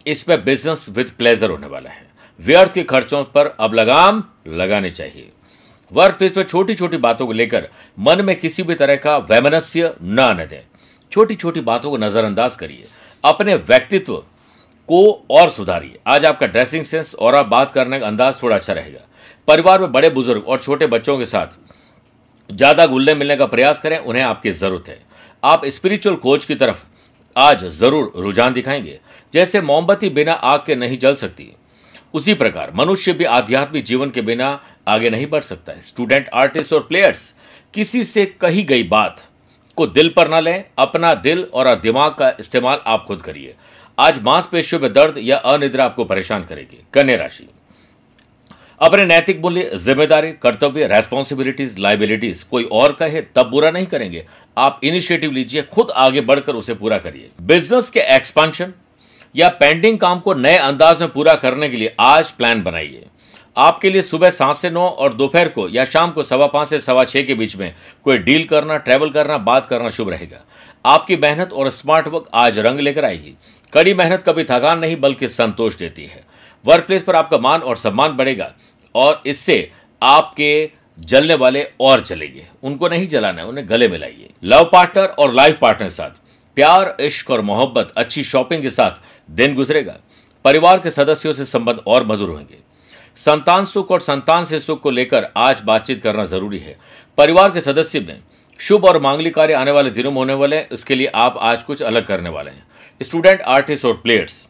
इसमें 0.06 0.44
बिज़नेस 0.44 0.86
विद 0.90 1.10
प्लेजर 1.18 1.50
होने 1.50 1.66
वाला 1.66 1.90
है। 1.90 2.10
व्यर्थ 2.40 2.72
के 2.72 2.82
खर्चों 2.82 3.24
पर 3.24 3.46
अब 3.46 3.74
लगाम 3.74 4.24
लगाने 4.48 4.90
चाहिए। 4.90 5.28
वर्क 5.92 6.14
प्लेस 6.14 6.32
पर 6.32 6.42
छोटी 6.42 6.74
छोटी 6.74 6.96
बातों 6.96 7.26
को 7.26 7.32
लेकर 7.32 7.68
मन 7.98 8.24
में 8.24 8.36
किसी 8.36 8.62
भी 8.62 8.74
तरह 8.74 8.96
का 8.96 9.18
वैमनस्य 9.18 9.94
न 10.02 10.18
आने 10.18 10.46
दें। 10.46 10.60
छोटी 11.12 11.34
छोटी 11.34 11.60
बातों 11.60 11.90
को 11.90 11.96
नजरअंदाज 11.96 12.56
करिए। 12.56 12.84
अपने 13.24 13.54
व्यक्तित्व 13.54 14.24
को 14.88 15.26
और 15.30 15.50
सुधारिए। 15.50 15.98
आज 16.06 16.24
आपका 16.24 16.46
ड्रेसिंग 16.46 16.84
सेंस 16.84 17.14
और 17.14 17.34
आप 17.34 17.46
बात 17.46 17.70
करने 17.70 17.98
का 18.00 18.06
अंदाज 18.06 18.42
थोड़ा 18.42 18.56
अच्छा 18.56 18.72
रहेगा। 18.72 19.00
परिवार 19.48 19.80
में 19.80 19.92
बड़े 19.92 20.10
बुज़ुर्ग 20.10 20.48
और 20.48 20.58
छोटे 20.58 20.86
बच्चों 20.86 21.18
के 21.18 21.26
साथ 21.26 21.56
ज़्यादा 22.50 22.86
घुलने 22.86 23.14
मिलने 23.14 23.36
का 23.36 23.46
प्रयास 23.46 23.80
करें, 23.80 23.98
उन्हें 23.98 24.22
आपकी 24.22 24.50
ज़रूरत 24.50 24.88
है। 24.88 24.98
आप 25.42 25.66
स्पिरिचुअल 25.66 26.16
खोज 26.16 26.44
की 26.44 26.54
तरफ़ 26.54 26.84
आज 27.36 27.64
ज़रूर 27.64 28.12
रुझान 28.16 28.52
दिखाएँगे। 28.52 28.98
जैसे 29.32 29.60
मोमबत्ती 29.60 30.08
बिना 30.10 30.32
आग 30.32 30.62
के 30.66 30.74
नहीं 30.74 30.98
जल 30.98 31.14
सकती। 31.14 31.50
उसी 32.14 32.34
प्रकार, 32.34 32.72
मनुष्य 32.74 33.12
भी 33.12 33.24
आध्यात्मिक 33.24 33.84
जीवन 33.84 34.10
के 34.10 34.22
बिना 34.22 34.60
आगे 34.88 35.10
नहीं 35.10 35.26
बढ़ 35.26 35.42
सकता 35.42 35.72
है। 35.72 35.80
स्टूडेंट 35.80 36.28
आर्टिस्ट 36.34 36.72
और 36.72 36.80
प्लेयर्स 36.80 37.32
किसी 37.74 38.04
से 38.04 38.26
कही 38.40 38.62
गई 38.62 38.82
बात 38.82 39.24
को 39.78 39.86
दिल 39.86 40.08
पर 40.08 40.28
ना 40.28 40.40
लें। 40.40 40.64
अपना 40.78 41.14
दिल 41.14 41.42
और 41.44 41.74
दिमाग 41.74 42.12
का 42.12 42.28
इस्तेमाल 42.40 42.80
आप 42.86 43.04
खुद 43.04 43.22
करिए। 43.22 43.54
आज 43.98 44.22
मांसपेशियों 44.22 44.80
में 44.80 44.92
दर्द 44.92 45.18
या 45.18 45.36
अनिद्रा 45.36 45.84
आपको 45.84 46.04
परेशान 46.04 46.44
करेगी। 46.44 46.78
कन्या 46.94 47.16
राशि। 47.16 47.46
अपने 48.80 49.04
नैतिक 49.04 49.40
मूल्य, 49.40 49.70
ज़िम्मेदारी, 49.74 50.30
कर्तव्य 50.32 50.86
रेस्पॉन्सिबिलिटीज 50.86 51.78
लाइबिलिटीज 51.78 52.42
कोई 52.42 52.64
और 52.72 52.92
कहे 52.92 53.20
तब 53.36 53.50
बुरा 53.50 53.70
नहीं 53.70 53.86
करेंगे। 53.86 54.26
आप 54.56 54.80
इनिशिएटिव 54.84 55.32
लीजिए, 55.32 55.62
खुद 55.62 55.90
आगे 55.90 56.20
बढ़कर 56.20 56.54
उसे 56.54 56.74
पूरा 56.74 56.98
करिए। 56.98 57.30
बिज़नेस 57.42 57.90
के 57.90 58.00
एक्सपांशन 58.16 58.72
या 59.34 59.48
पेंडिंग 59.50 59.98
काम 59.98 60.20
को 60.20 60.34
नए 60.34 60.56
अंदाज 60.56 61.00
में 61.00 61.10
पूरा 61.10 61.34
करने 61.36 61.68
के 61.68 61.76
लिए 61.76 61.94
आज 62.00 62.30
प्लान 62.30 62.62
बनाइए। 62.62 63.06
आपके 63.56 63.90
लिए 63.90 64.02
सुबह 64.02 64.30
सात 64.30 64.56
से 64.56 64.70
नौ 64.70 64.86
और 64.88 65.14
दोपहर 65.14 65.48
को 65.48 65.68
या 65.68 65.84
शाम 65.84 66.10
को 66.10 66.22
सवा 66.22 66.46
पाँच 66.46 66.68
से 66.68 66.80
सवा 66.80 67.04
छह 67.04 67.22
के 67.22 67.34
बीच 67.34 67.56
में 67.56 67.74
कोई 68.04 68.18
डील 68.18 68.44
करना 68.44 68.76
ट्रेवल 68.78 69.10
करना, 69.10 69.38
बात 69.38 69.66
करना 69.66 69.90
शुभ 69.90 70.08
रहेगा। 70.10 70.44
आपकी 70.84 71.16
मेहनत 71.16 71.52
और 71.52 71.68
स्मार्ट 71.70 72.08
वर्क 72.08 72.28
आज 72.34 72.58
रंग 72.58 72.80
लेकर 72.80 73.04
आएगी। 73.04 73.34
कड़ी 73.74 73.94
मेहनत 73.94 74.22
कभी 74.22 74.44
थकान 74.44 74.78
नहीं, 74.78 74.96
बल्कि 74.96 75.28
संतोष 75.28 75.76
देती 75.76 76.04
है। 76.06 76.24
वर्क 76.64 76.84
प्लेस 76.84 77.02
पर 77.02 77.16
आपका 77.16 77.38
मान 77.38 77.60
और 77.60 77.76
सम्मान 77.76 78.12
बढ़ेगा, 78.12 78.52
और 78.94 79.22
इससे 79.26 79.70
आपके 80.02 80.70
जलने 80.98 81.34
वाले 81.34 81.66
और 81.80 82.00
जलेंगे। 82.00 82.46
उनको 82.62 82.88
नहीं 82.88 83.08
जलाना 83.08 83.42
है, 83.42 83.46
उन्हें 83.46 83.68
गले 83.68 83.88
मिलाइए 83.88 84.30
लव 84.44 84.64
पार्टनर 84.64 85.04
और 85.04 85.32
लाइफ 85.32 85.58
पार्टनर 85.62 85.88
के 85.88 85.94
साथ। 85.94 86.10
प्यार, 86.56 86.96
इश्क 87.00 87.30
और 87.30 87.40
मोहब्बत, 87.40 87.92
अच्छी 87.96 88.22
शॉपिंग 88.24 88.62
के 88.62 88.70
साथ 88.70 89.00
दिन 89.30 89.54
गुजरेगा। 89.54 89.96
परिवार 90.44 90.78
के 90.78 90.90
सदस्यों 90.90 91.32
से 91.32 91.44
संबंध 91.44 91.80
और 91.86 92.06
मधुर 92.06 92.28
होंगे। 92.28 92.58
संतान 93.16 93.66
सुख 93.66 93.90
और 93.90 94.00
संतान 94.00 94.44
से 94.44 94.60
सुख 94.60 94.80
को 94.80 94.90
लेकर 94.90 95.26
आज 95.36 95.60
बातचीत 95.60 96.02
करना 96.02 96.24
ज़रूरी 96.24 96.58
है। 96.58 96.76
परिवार 97.18 97.50
के 97.50 97.60
सदस्य 97.60 98.00
में 98.00 98.20
शुभ 98.60 98.84
और 98.84 99.00
मांगलिक 99.00 99.34
कार्य 99.34 99.54
आने 99.54 99.70
वाले 99.70 99.90
दिनों 99.90 100.10
में 100.10 100.18
होने 100.18 100.34
वाले 100.34 100.56
हैं। 100.56 100.68
इसके 100.72 100.94
लिए 100.94 101.06
आप 101.06 101.38
आज 101.38 101.62
कुछ 101.62 101.82
अलग 101.82 102.06
करने 102.06 102.30
वाले 102.30 102.50
हैं। 102.50 102.66
स्टूडेंट, 103.00 103.40
आर्टिस्ट 103.40 103.84
और 103.84 103.94
प्लेयर्स, 103.94 104.46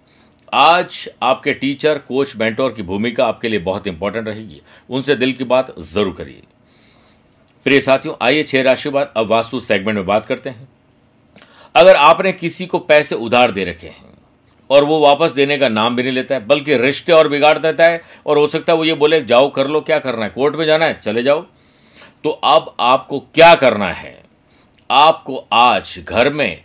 आज 0.52 1.08
आपके 1.22 1.52
टीचर, 1.52 1.98
कोच, 1.98 2.34
मेंटोर 2.36 2.72
की 2.72 2.82
भूमिका 2.82 3.26
आपके 3.26 3.48
लिए 3.48 3.58
बहुत 3.58 3.86
इंपॉर्टेंट 3.86 4.28
रहेगी। 4.28 4.60
उनसे 4.90 5.14
दिल 5.16 5.32
की 5.32 5.44
बात 5.44 5.74
ज़रूर 5.80 6.14
करिए। 6.14 6.42
प्रिय 7.66 7.80
साथियों, 7.80 8.14
आइए 8.22 8.42
छह 8.42 8.62
राशि 8.62 8.90
बाद 8.90 9.12
अब 9.16 9.26
वास्तु 9.26 9.60
सेगमेंट 9.60 9.96
में 9.96 10.06
बात 10.06 10.26
करते 10.26 10.50
हैं। 10.50 10.68
अगर 11.74 11.96
आपने 11.96 12.32
किसी 12.32 12.66
को 12.66 12.78
पैसे 12.78 13.14
उधार 13.14 13.50
दे 13.50 13.64
रखे 13.64 13.86
हैं 13.86 14.12
और 14.70 14.84
वो 14.84 15.00
वापस 15.00 15.30
देने 15.30 15.58
का 15.58 15.68
नाम 15.68 15.96
भी 15.96 16.02
नहीं 16.02 16.12
लेता 16.12 16.34
है, 16.34 16.46
बल्कि 16.46 16.76
रिश्ते 16.76 17.12
और 17.12 17.28
बिगाड़ 17.28 17.58
देता 17.58 17.84
है, 17.84 18.02
और 18.26 18.38
हो 18.38 18.46
सकता 18.46 18.72
है 18.72 18.78
वो 18.78 18.84
ये 18.84 18.94
बोले, 18.94 19.22
जाओ 19.22 19.50
कर 19.50 19.68
लो, 19.68 19.80
क्या 19.80 19.98
करना 19.98 20.24
है? 20.24 20.30
कोर्ट 20.30 20.56
में 20.56 20.66
जाना 20.66 20.84
है? 20.84 21.00
चले 21.00 21.22
जाओ। 21.22 21.40
तो 22.24 22.30
अब 22.30 22.74
आपको 22.80 23.20
क्या 23.20 23.54
करना 23.54 23.90
है? 23.92 24.22
आपको 24.90 25.44
आज 25.52 25.98
घर 26.04 26.32
में 26.32 26.63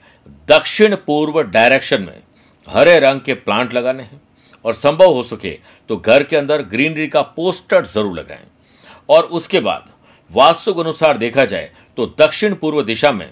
दक्षिण 0.49 0.95
पूर्व 0.97 1.41
डायरेक्शन 1.43 2.01
में 2.01 2.21
हरे 2.67 2.99
रंग 2.99 3.21
के 3.21 3.33
प्लांट 3.35 3.73
लगाने 3.73 4.03
हैं 4.03 4.21
और 4.65 4.73
संभव 4.75 5.13
हो 5.13 5.23
सके 5.25 5.57
तो 5.89 5.97
घर 5.97 6.23
के 6.23 6.35
अंदर 6.35 6.61
ग्रीनरी 6.65 7.07
का 7.07 7.21
पोस्टर 7.21 7.85
ज़रूर 7.85 8.17
लगाएँ। 8.19 8.45
और 9.09 9.23
उसके 9.25 9.59
बाद 9.61 9.89
वास्तु 10.31 10.73
के 10.73 10.81
अनुसार 10.81 11.17
देखा 11.17 11.45
जाए 11.45 11.71
तो 11.97 12.05
दक्षिण 12.19 12.53
पूर्व 12.55 12.81
दिशा 12.83 13.11
में 13.11 13.29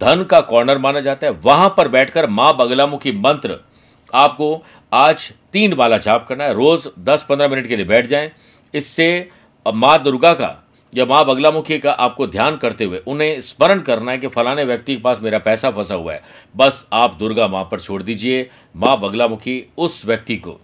धन 0.00 0.24
का 0.24 0.40
कॉर्नर 0.42 0.78
माना 0.78 1.00
जाता 1.00 1.26
है। 1.26 1.32
वहाँ 1.34 1.68
पर 1.76 1.88
बैठकर 1.88 2.28
माँ 2.30 2.56
बगलामुखी 2.56 3.12
मंत्र, 3.14 3.58
आपको 4.12 4.64
आज 4.92 5.32
तीन 5.52 5.74
बाला 5.74 5.98
जाप 5.98 6.26
करना 6.28 6.44
है। 6.44 6.54
रोज 6.54 6.88
10-15 7.00 7.48
मिनट 7.48 7.66
के 7.66 7.76
लिए 7.76 7.84
बैठ 7.86 8.06
जाएँ। 8.06 8.30
इससे 8.74 9.28
माँ 9.66 10.02
दुर्गा 10.02 10.32
का 10.34 10.48
या 10.94 11.04
माँ 11.04 11.24
बगलामुखी 11.24 11.78
का 11.78 11.92
आपको 11.92 12.26
ध्यान 12.26 12.56
करते 12.56 12.84
हुए, 12.84 12.98
उन्हें 12.98 13.40
स्मरण 13.40 13.80
करना 13.80 14.12
है 14.12 14.18
कि 14.18 14.28
फलाने 14.28 14.64
व्यक्ति 14.64 14.94
के 14.96 15.02
पास 15.02 15.20
मेरा 15.20 15.38
पैसा 15.38 15.70
फंसा 15.70 15.94
हुआ 15.94 16.12
है। 16.12 16.22
बस 16.56 16.86
आप 16.92 17.16
दुर्गा 17.18 17.48
माँ 17.48 17.64
पर 17.64 17.80
छोड़ 17.80 18.02
दीजिए। 18.02 18.50
माँ 18.76 19.00
बगलामुखी 19.00 19.64
उस 19.78 20.06
व्यक्ति 20.06 20.36
को 20.36 20.60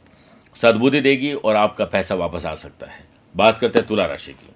सद्बुद्धि 0.54 1.00
देगी 1.00 1.32
और 1.32 1.56
आपका 1.56 1.84
पैसा 1.84 2.14
वापस 2.14 2.46
आ 2.46 2.54
सकता 2.54 2.86
है। 2.86 3.04
बात 3.36 3.58
करते 3.58 3.78
हैं 3.78 3.88
तुला 3.88 4.06
राशि 4.06 4.32
की। 4.32 4.48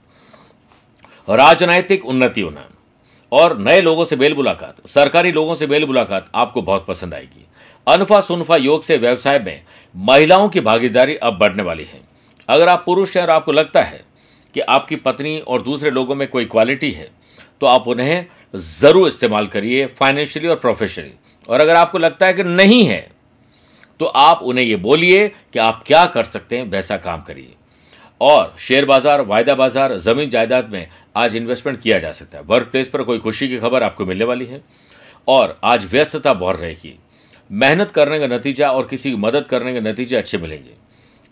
राजनैतिक 1.28 2.06
उन्नति 2.06 2.40
होना 2.40 2.68
और 3.32 3.58
नए 3.58 3.80
लोगों 3.80 4.04
से 4.04 4.16
मेल 4.16 4.34
मुलाकात। 4.34 4.86
सरकारी 4.86 5.32
लोगों 5.32 5.54
से 5.54 5.66
मेल 5.66 5.86
मुलाकात 5.86 6.30
आपको 6.34 6.62
बहुत 6.62 6.86
पसंद 6.86 7.14
आएगी। 7.14 7.46
अनफा 7.86 8.20
सुनफा 8.20 8.56
योग 8.56 8.82
से 8.82 8.96
व्यवसाय 8.96 9.38
में 9.38 9.62
महिलाओं 9.96 10.48
की 10.48 10.60
भागीदारी 10.60 11.16
अब 11.16 11.38
बढ़ने 11.38 11.62
वाली 11.62 11.84
है। 11.84 12.00
अगर 12.48 12.68
आप 12.68 12.82
पुरुष 12.86 13.16
हैं 13.16 13.24
और 13.24 13.30
आपको 13.30 13.52
लगता 13.52 13.82
है 13.82 14.04
कि 14.56 14.60
आपकी 14.62 14.96
पत्नी 14.98 15.38
और 15.38 15.62
दूसरे 15.62 15.90
लोगों 15.90 16.14
में 16.14 16.26
कोई 16.28 16.44
क्वालिटी 16.46 16.90
है 16.90 17.08
तो 17.60 17.66
आप 17.66 17.88
उन्हें 17.88 18.26
ज़रूर 18.56 19.08
इस्तेमाल 19.08 19.46
करिए 19.46 19.86
फाइनेंशियली 19.98 20.48
और 20.48 20.56
प्रोफेशनली 20.56 21.12
और 21.48 21.60
अगर 21.60 21.76
आपको 21.76 21.98
लगता 21.98 22.26
है 22.26 22.34
कि 22.34 22.42
नहीं 22.44 22.84
है 22.84 23.00
तो 24.00 24.04
आप 24.04 24.40
उन्हें 24.42 24.64
ये 24.64 24.76
बोलिए 24.78 25.28
कि 25.52 25.58
आप 25.58 25.82
क्या 25.86 26.04
कर 26.06 26.24
सकते 26.24 26.56
हैं, 26.58 26.64
वैसा 26.64 26.96
काम 26.96 27.22
करिए। 27.22 27.54
और 28.20 28.54
शेयर 28.58 28.84
बाज़ार, 28.84 29.20
वायदा 29.22 29.54
बाज़ार, 29.54 29.96
ज़मीन 29.98 30.30
जायदाद 30.30 30.70
में 30.72 30.86
आज 31.16 31.36
इन्वेस्टमेंट 31.36 31.80
किया 31.80 31.98
जा 31.98 32.12
सकता 32.12 32.38
है। 32.38 32.44
वर्क 32.44 32.68
प्लेस 32.68 32.88
पर 32.88 33.02
कोई 33.02 33.18
खुशी 33.18 33.48
की 33.48 33.58
खबर 33.58 33.82
आपको 33.82 34.06
मिलने 34.06 34.24
वाली 34.24 34.46
है। 34.46 34.62
और 35.28 35.58
आज 35.64 35.86
व्यस्तता 35.92 36.34
बढ़ 36.34 36.56
रहेगी। 36.56 36.94
मेहनत 37.50 37.90
करने 37.90 38.18
का 38.18 38.26
नतीजा 38.26 38.70
और 38.70 38.86
किसी 38.86 39.10
की 39.10 39.16
मदद 39.18 39.46
करने 39.46 39.72
के 39.72 39.80
नतीजे 39.80 40.16
अच्छे 40.16 40.38
मिलेंगे। 40.38 40.74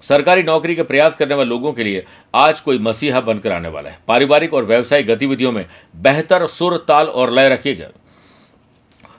सरकारी 0.08 0.42
नौकरी 0.42 0.74
के 0.74 0.82
प्रयास 0.82 1.14
करने 1.16 1.34
वाले 1.34 1.48
लोगों 1.48 1.72
के 1.72 1.82
लिए 1.82 2.04
आज 2.34 2.60
कोई 2.60 2.78
मसीहा 2.78 3.20
बनकर 3.20 3.52
आने 3.52 3.68
वाला 3.68 3.90
है। 3.90 3.98
पारिवारिक 4.08 4.54
और 4.54 4.64
व्यावसायिक 4.64 5.06
गतिविधियों 5.06 5.52
में 5.52 5.64
बेहतर 5.96 6.46
सुर, 6.46 6.76
ताल 6.78 7.06
और 7.06 7.32
लय 7.32 7.48
रखिएगा 7.48 7.88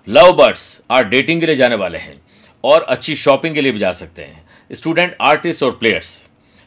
लव 0.07 0.31
बर्ड्स 0.33 0.81
आज 0.91 1.05
डेटिंग 1.05 1.39
के 1.39 1.45
लिए 1.45 1.55
जाने 1.55 1.75
वाले 1.75 1.97
हैं 1.97 2.21
और 2.63 2.81
अच्छी 2.81 3.15
शॉपिंग 3.15 3.53
के 3.55 3.61
लिए 3.61 3.71
भी 3.71 3.79
जा 3.79 3.91
सकते 3.91 4.21
हैं। 4.21 4.45
स्टूडेंट, 4.71 5.15
आर्टिस्ट 5.21 5.63
और 5.63 5.71
प्लेयर्स, 5.71 6.21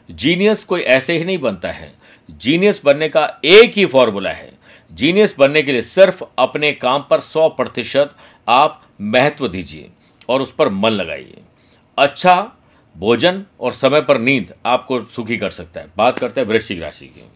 जीनियस 0.09 0.63
कोई 0.63 0.81
ऐसे 0.81 1.17
ही 1.17 1.25
नहीं 1.25 1.37
बनता 1.37 1.71
है। 1.71 1.93
जीनियस 2.31 2.81
बनने 2.85 3.09
का 3.09 3.39
एक 3.45 3.77
ही 3.77 3.85
फॉर्मूला 3.85 4.31
है। 4.31 4.51
जीनियस 4.91 5.35
बनने 5.39 5.61
के 5.61 5.71
लिए 5.71 5.81
सिर्फ़ 5.81 6.23
अपने 6.37 6.71
काम 6.71 7.05
पर 7.09 7.19
सौ 7.21 7.47
प्रतिशत 7.49 8.15
आप 8.47 8.81
महत्व 9.01 9.47
दीजिए 9.47 9.89
और 10.29 10.41
उस 10.41 10.51
पर 10.51 10.69
मन 10.69 10.89
लगाइए। 10.89 11.37
अच्छा 11.97 12.51
भोजन 12.99 13.43
और 13.59 13.73
समय 13.73 14.01
पर 14.01 14.17
नींद 14.17 14.53
आपको 14.65 14.99
सुखी 15.15 15.37
कर 15.37 15.49
सकता 15.49 15.79
है। 15.79 15.87
बात 15.97 16.19
करते 16.19 16.41
हैं 16.41 16.47
वृश्चिक 16.47 16.81
राशि 16.81 17.05
की। 17.05 17.27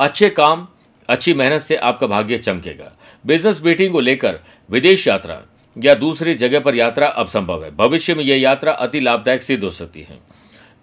अच्छे 0.00 0.28
काम, 0.30 0.66
अच्छी 1.08 1.34
मेहनत 1.34 1.60
से 1.60 1.76
आपका 1.76 2.06
भाग्य 2.06 2.38
चमकेगा। 2.38 2.92
बिज़नेस 3.24 3.60
मीटिंग 3.64 3.92
को 3.92 4.00
लेकर 4.00 4.38
विदेश 4.68 5.06
यात्रा 5.08 5.40
या 5.76 5.94
दूसरी 5.94 6.34
जगह 6.34 6.60
पर 6.60 6.74
यात्रा 6.74 7.06
अब 7.06 7.26
संभव 7.26 7.64
है। 7.64 7.70
भविष्य 7.76 8.14
में 8.14 8.24
यह 8.24 8.40
यात्रा 8.40 8.72
अति 8.72 9.00
लाभदायक 9.00 9.42
सिद्ध 9.42 9.62
हो 9.64 9.70
सकती 9.72 10.02
है। 10.02 10.18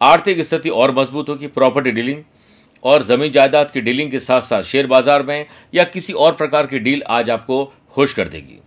आर्थिक 0.02 0.42
स्थिति 0.42 0.70
और 0.70 0.96
मज़बूत 0.96 1.30
होगी। 1.30 1.48
प्रॉपर्टी 1.48 1.92
डीलिंग 1.92 2.24
और 2.84 3.04
ज़मीन 3.04 3.32
जायदाद 3.32 3.72
की 3.72 3.82
डीलिंग 3.82 4.12
के 4.12 4.20
साथ 4.20 4.42
साथ 4.42 4.64
शेयर 4.64 4.88
बाज़ार 4.88 5.24
में 5.24 5.46
या 5.74 5.84
किसी 5.84 6.14
और 6.14 6.32
प्रकार 6.34 6.68
की 6.68 6.80
डील 6.80 7.04
आज 7.10 7.30
आपको 7.30 7.64
खुश 7.90 8.14
कर 8.14 8.28
देगी। 8.28 8.60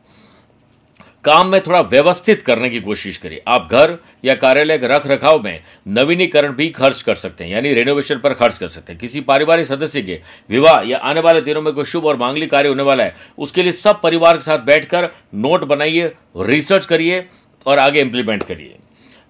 काम 1.24 1.48
में 1.48 1.60
थोड़ा 1.60 1.80
व्यवस्थित 1.80 2.42
करने 2.42 2.68
की 2.70 2.80
कोशिश 2.80 3.16
करिए। 3.16 3.42
आप 3.48 3.68
घर 3.72 3.96
या 4.24 4.34
कार्यालय 4.34 4.78
के 4.78 4.88
रख 4.88 5.06
रखाव 5.06 5.42
में 5.42 5.62
नवीनीकरण 5.88 6.52
भी 6.52 6.68
खर्च 6.70 7.02
कर 7.02 7.14
सकते 7.14 7.44
हैं, 7.44 7.50
यानी 7.50 7.72
रेनोवेशन 7.74 8.18
पर 8.18 8.34
खर्च 8.34 8.58
कर 8.58 8.68
सकते 8.68 8.92
हैं। 8.92 9.00
किसी 9.00 9.20
पारिवारिक 9.20 9.66
सदस्य 9.66 10.02
के 10.02 10.20
विवाह 10.50 10.80
या 10.82 10.98
आने 10.98 11.20
वाले 11.20 11.40
दिनों 11.40 11.62
में 11.62 11.72
कोई 11.72 11.84
शुभ 11.84 12.06
और 12.06 12.16
मांगलिक 12.16 12.50
कार्य 12.50 12.68
होने 12.68 12.82
वाला 12.82 13.04
है, 13.04 13.16
उसके 13.38 13.62
लिए 13.62 13.72
सब 13.72 14.00
परिवार 14.00 14.36
के 14.36 14.44
साथ 14.44 14.58
बैठकर 14.58 15.08
नोट 15.34 15.64
बनाइए 15.64 16.12
रिसर्च 16.36 16.86
करिए 16.86 17.26
और 17.66 17.78
आगे 17.78 18.00
इंप्लीमेंट 18.00 18.42
करिए। 18.42 18.76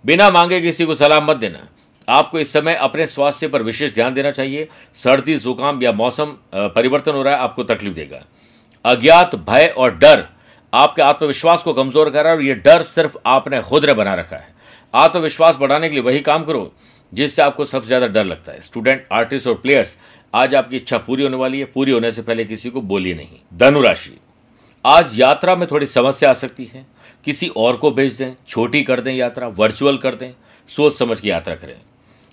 बिना 0.04 0.30
मांगे 0.30 0.60
किसी 0.60 0.84
को 0.84 0.94
सलाह 0.94 1.20
मत 1.20 1.36
देना। 1.36 1.66
आपको 2.08 2.38
इस 2.38 2.52
समय 2.52 2.74
अपने 2.74 3.06
स्वास्थ्य 3.06 3.48
पर 3.48 3.62
विशेष 3.62 3.94
ध्यान 3.94 4.14
देना 4.14 4.30
चाहिए। 4.30 4.68
सर्दी, 4.94 5.36
जुकाम 5.36 5.82
या 5.82 5.92
मौसम 5.92 6.36
परिवर्तन 6.54 7.12
हो 7.12 7.22
रहा 7.22 7.34
है, 7.34 7.40
आपको 7.40 7.64
तकलीफ़ 7.64 7.94
देगा। 7.94 8.24
अज्ञात, 8.84 9.34
भय 9.34 9.74
और 9.76 9.96
डर 9.96 10.28
आपके 10.74 11.02
आत्मविश्वास 11.02 11.62
को 11.62 11.72
कमज़ोर 11.72 12.10
कर 12.10 12.22
रहा 12.22 12.32
है 12.32 12.38
और 12.38 12.44
ये 12.44 12.54
डर 12.56 12.82
सिर्फ़ 12.84 13.16
आपने 13.26 13.60
खुद 13.62 13.84
ने 13.84 13.94
बना 13.94 14.14
रखा 14.14 14.36
है। 14.36 14.52
आत्मविश्वास 14.94 15.56
बढ़ाने 15.56 15.88
के 15.88 15.94
लिए 15.94 16.02
वही 16.02 16.20
काम 16.22 16.44
करो, 16.44 16.72
जिससे 17.12 17.42
आपको 17.42 17.64
सबसे 17.64 17.86
ज़्यादा 17.86 18.06
डर 18.06 18.24
लगता 18.24 18.52
है। 18.52 18.60
स्टूडेंट 18.60 19.06
आर्टिस्ट 19.12 19.46
और 19.46 19.54
प्लेयर्स 19.54 19.96
आज 20.34 20.54
आपकी 20.54 20.76
इच्छा 20.76 20.98
पूरी 20.98 21.22
होने 21.22 21.36
वाली 21.36 21.58
है। 21.58 21.64
पूरी 21.64 21.92
होने 21.92 22.10
से 22.10 22.22
पहले 22.22 22.44
किसी 22.44 22.70
को 22.70 22.80
बोलिए 22.82 23.14
नहीं। 23.14 23.38
धनुराशि 23.54 24.18
आज 24.84 25.18
यात्रा 25.20 25.54
में 25.56 25.66
थोड़ी 25.70 25.86
समस्या 25.86 26.30
आ 26.30 26.32
सकती 26.32 26.64
है। 26.64 26.84
किसी 27.24 27.48
और 27.48 27.76
को 27.76 27.90
भेज 27.90 28.16
दें, 28.16 28.34
छोटी 28.48 28.82
कर 28.82 29.00
दें 29.00 29.12
यात्रा 29.12 29.48
वर्चुअल 29.50 29.96
कर 29.96 30.14
दें, 30.14 30.32
सोच 30.68 30.98
समझ 30.98 31.20
की 31.20 31.30
यात्रा 31.30 31.54
करें। 31.54 31.76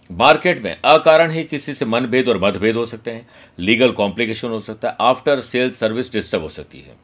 मार्केट 0.10 0.64
में 0.64 0.76
अकारण 0.76 1.32
ही 1.32 1.44
किसी 1.44 1.74
से 1.74 1.86
मनभेद 1.86 2.30
और 2.30 2.40
मतभेद 2.40 2.76
हो 2.76 2.86
सकते 2.86 3.12
हैं। 3.12 3.28
लीगल 3.60 3.92
कॉम्प्लिकेशन 3.92 4.48
हो 4.48 4.60
सकता 4.60 4.90
है। 4.90 4.96
आफ्टर 5.02 5.40
सेल्स 5.42 5.80
सर्विस 5.80 6.12
डिस्टर्ब 6.14 6.44
हो 6.44 6.50
सकती 6.50 6.80
है। 6.80 6.96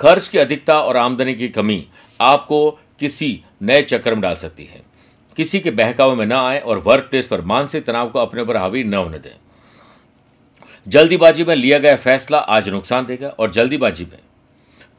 खर्च 0.00 0.28
की 0.28 0.38
अधिकता 0.38 0.80
और 0.80 0.96
आमदनी 0.96 1.34
की 1.34 1.48
कमी 1.48 1.86
आपको 2.20 2.70
किसी 2.70 3.44
नए 3.62 3.82
चक्कर 3.82 4.14
में 4.14 4.20
डाल 4.20 4.34
सकती 4.34 4.64
है। 4.64 4.82
किसी 5.36 5.60
के 5.60 5.70
बहकावे 5.70 6.14
में 6.14 6.26
न 6.26 6.32
आए 6.32 6.60
और 6.60 6.78
वर्क 6.78 7.04
प्लेस 7.04 7.26
पर 7.26 7.40
मानसिक 7.40 7.84
तनाव 7.84 8.10
को 8.10 8.18
अपने 8.18 8.42
ऊपर 8.42 8.56
हावी 8.56 8.84
न 8.84 8.94
होने 8.94 9.18
दें। 9.18 9.34
जल्दीबाजी 10.88 11.44
में 11.44 11.56
लिया 11.56 11.78
गया 11.78 11.96
फैसला 11.96 12.38
आज 12.38 12.68
नुकसान 12.68 13.06
देगा 13.06 13.28
और 13.28 13.50
जल्दीबाजी 13.50 14.04
में 14.04 14.18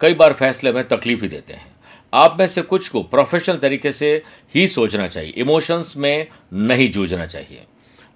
कई 0.01 0.13
बार 0.13 0.33
फैसले 0.33 0.71
में 0.71 0.87
तकलीफ़ 0.87 1.21
ही 1.21 1.27
देते 1.27 1.53
हैं। 1.53 1.75
आप 2.13 2.39
में 2.39 2.47
से 2.47 2.61
कुछ 2.61 2.89
को 2.89 3.03
प्रोफेशनल 3.03 3.57
तरीके 3.57 3.91
से 3.91 4.23
ही 4.55 4.67
सोचना 4.67 5.07
चाहिए। 5.07 5.31
इमोशंस 5.31 5.93
में 5.97 6.27
नहीं 6.53 6.91
जूझना 6.91 7.25
चाहिए। 7.25 7.65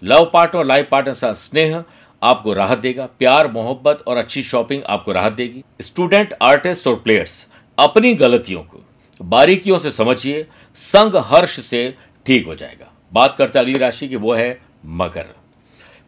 लव 0.03 0.31
पार्टनर 0.33 0.59
और 0.59 0.65
लाइफ 0.65 0.87
पार्टनर 0.91 1.13
साथ 1.13 1.33
स्नेह 1.33 1.83
आपको 2.21 2.53
राहत 2.53 2.77
देगा, 2.77 3.05
प्यार, 3.19 3.51
मोहब्बत 3.51 4.03
और 4.07 4.17
अच्छी 4.17 4.43
शॉपिंग 4.43 4.83
आपको 4.87 5.11
राहत 5.11 5.33
देगी। 5.33 5.63
स्टूडेंट, 5.81 6.33
आर्टिस्ट 6.41 6.87
और 6.87 6.95
प्लेयर्स, 6.95 7.45
अपनी 7.77 8.13
गलतियों 8.13 8.61
को 8.63 8.83
बारीकियों 9.19 9.77
से 9.77 9.91
समझिए, 9.91 10.45
संग 10.77 11.15
हर्ष 11.25 11.59
से 11.59 11.93
ठीक 12.25 12.45
हो 12.45 12.55
जाएगा। 12.55 12.91
बात 13.13 13.35
करते 13.35 13.59
अगली 13.59 13.77
राशि 13.77 14.07
की, 14.07 14.15
वो 14.15 14.33
है 14.33 14.61
मकर। 14.85 15.35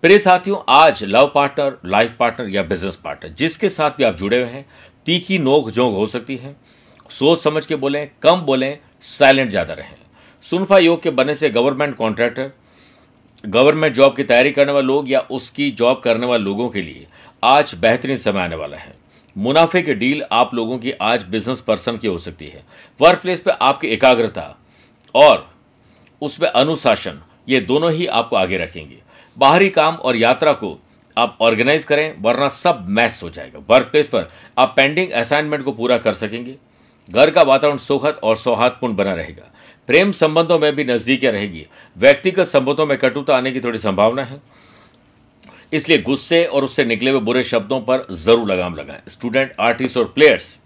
प्रिय 0.04 0.20
साथियों, 0.20 0.58
आज 0.70 1.04
लव 1.04 1.32
पार्टनर, 1.36 1.78
लाइफ 1.86 2.16
पार्टनर 2.20 2.50
या 2.50 2.64
बिज़नेस 2.64 2.96
पार्टनर, 2.96 3.32
जिसके 3.34 3.70
साथ 3.70 3.92
भी 3.92 4.04
आप 4.04 4.16
जुड़े 4.16 4.42
हुए 4.42 4.50
हैं, 4.50 4.66
तीखी 5.06 5.38
नोक 5.38 5.70
झोंक 5.70 5.96
हो 5.96 6.08
सकती 6.08 6.38
है। 6.38 6.56
सोच 7.10 7.44
समझ 7.44 7.66
के 7.66 7.76
बोलें, 7.76 8.10
कम 8.22 8.42
बोलें, 8.42 8.78
साइलेंट 9.02 9.50
ज़्यादा 9.50 9.74
रहें। 9.74 9.96
सुनफा 10.44 10.78
योग 10.78 11.02
के 11.02 11.10
बनने 11.10 11.36
से 11.36 11.50
गवर्नमेंट 11.50 11.96
कॉन्ट्रैक्टर 11.96 12.52
गवर्नमेंट 13.44 13.94
जॉब 13.94 14.16
की 14.16 14.24
तैयारी 14.24 14.52
करने 14.52 14.72
वाले 14.72 14.86
लोग 14.88 15.10
या 15.12 15.20
उसकी 15.32 15.70
जॉब 15.72 16.00
करने 16.00 16.26
वाले 16.26 16.44
लोगों 16.44 16.68
के 16.70 16.82
लिए 16.82 17.06
आज 17.44 17.74
बेहतरीन 17.76 18.18
समय 18.18 18.42
आने 18.42 18.56
वाला 18.56 18.78
है। 18.78 18.94
मुनाफे 19.36 19.82
की 19.82 19.94
डील 19.94 20.24
आप 20.32 20.54
लोगों 20.54 20.78
की 20.78 20.92
आज 20.92 21.24
बिज़नेस 21.24 21.62
पर्सन 21.62 21.98
की 21.98 22.08
हो 22.08 22.18
सकती 22.18 22.48
है। 22.48 22.64
वर्क 23.00 23.22
प्लेस 23.22 23.40
पर 23.40 23.52
आपकी 23.52 23.88
एकाग्रता 23.88 24.56
और 25.16 25.50
उसमें 26.22 26.48
अनुशासन, 26.50 27.22
ये 27.50 27.60
दोनों 27.60 27.92
ही 27.92 28.06
आपको 28.08 28.36
आगे 28.36 28.58
रखेंगे। 28.58 29.02
बाहरी 29.38 29.70
काम 29.70 29.96
और 29.96 30.16
यात्रा 30.16 30.54
को 30.54 30.78
आप 31.18 31.38
ऑर्गेनाइज 31.42 31.84
करें, 31.84 32.16
वरना 32.22 32.48
सब 32.48 32.86
मैस 32.90 33.20
हो 33.24 33.30
जाएगा। 33.30 33.60
वर्क 33.70 33.88
प्लेस 33.88 34.08
पर 34.08 34.28
आप 34.58 34.74
पेंडिंग 34.78 35.12
असाइनमेंट 35.12 35.64
को 35.66 35.72
पूरा 35.72 35.98
कर 35.98 36.14
सकेंगे। 36.14 36.56
घर 37.08 37.30
का 37.30 37.42
वातावरण 37.42 37.78
सुखद 37.78 38.20
और 38.24 38.36
सौहार्दपूर्ण 38.36 38.96
बना 38.96 39.14
रहेगा। 39.14 39.52
प्रेम 39.90 40.12
संबंधों 40.12 40.58
में 40.60 40.76
भी 40.76 40.84
नजदीकियाँ 40.84 41.34
रहेगी। 41.34 41.66
व्यक्तिगत 41.98 42.46
संबंधों 42.46 42.86
में 42.86 42.98
कटुता 42.98 43.36
आने 43.36 43.52
की 43.52 43.60
थोड़ी 43.60 43.80
संभावना 43.80 44.24
है। 44.24 44.42
इसलिए 45.74 45.98
गुस्से 46.00 46.44
और 46.46 46.64
उससे 46.64 46.86
निकले 46.86 47.12
हुए 47.12 47.20
बुरे 47.22 47.44
शब्दों 47.44 47.80
पर 47.82 48.06
ज़रूर 48.14 48.52
लगाम 48.52 48.76
लगाएँ। 48.76 49.02
स्टूडेंट, 49.08 49.52
आर्टिस्ट 49.60 49.98
और 49.98 50.06
प्लेयर्स, 50.06 50.58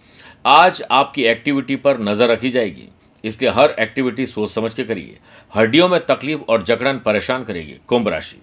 आज 0.46 0.82
आपकी 0.92 1.24
एक्टिविटी 1.26 1.76
पर 1.76 2.00
नज़र 2.00 2.30
रखी 2.30 2.50
जाएगी। 2.50 2.88
इसलिए 3.24 3.52
हर 3.52 3.76
एक्टिविटी 3.80 4.26
सोच 4.26 4.50
समझ 4.50 4.74
के 4.74 4.84
करिए। 4.84 5.18
हड्डियों 5.54 5.88
में 5.90 6.00
तकलीफ़ 6.06 6.42
और 6.42 6.64
जकड़न 6.64 6.98
परेशान 6.98 7.44
करेगी। 7.44 7.76
कुंभ 7.88 8.08
राशि। 8.08 8.38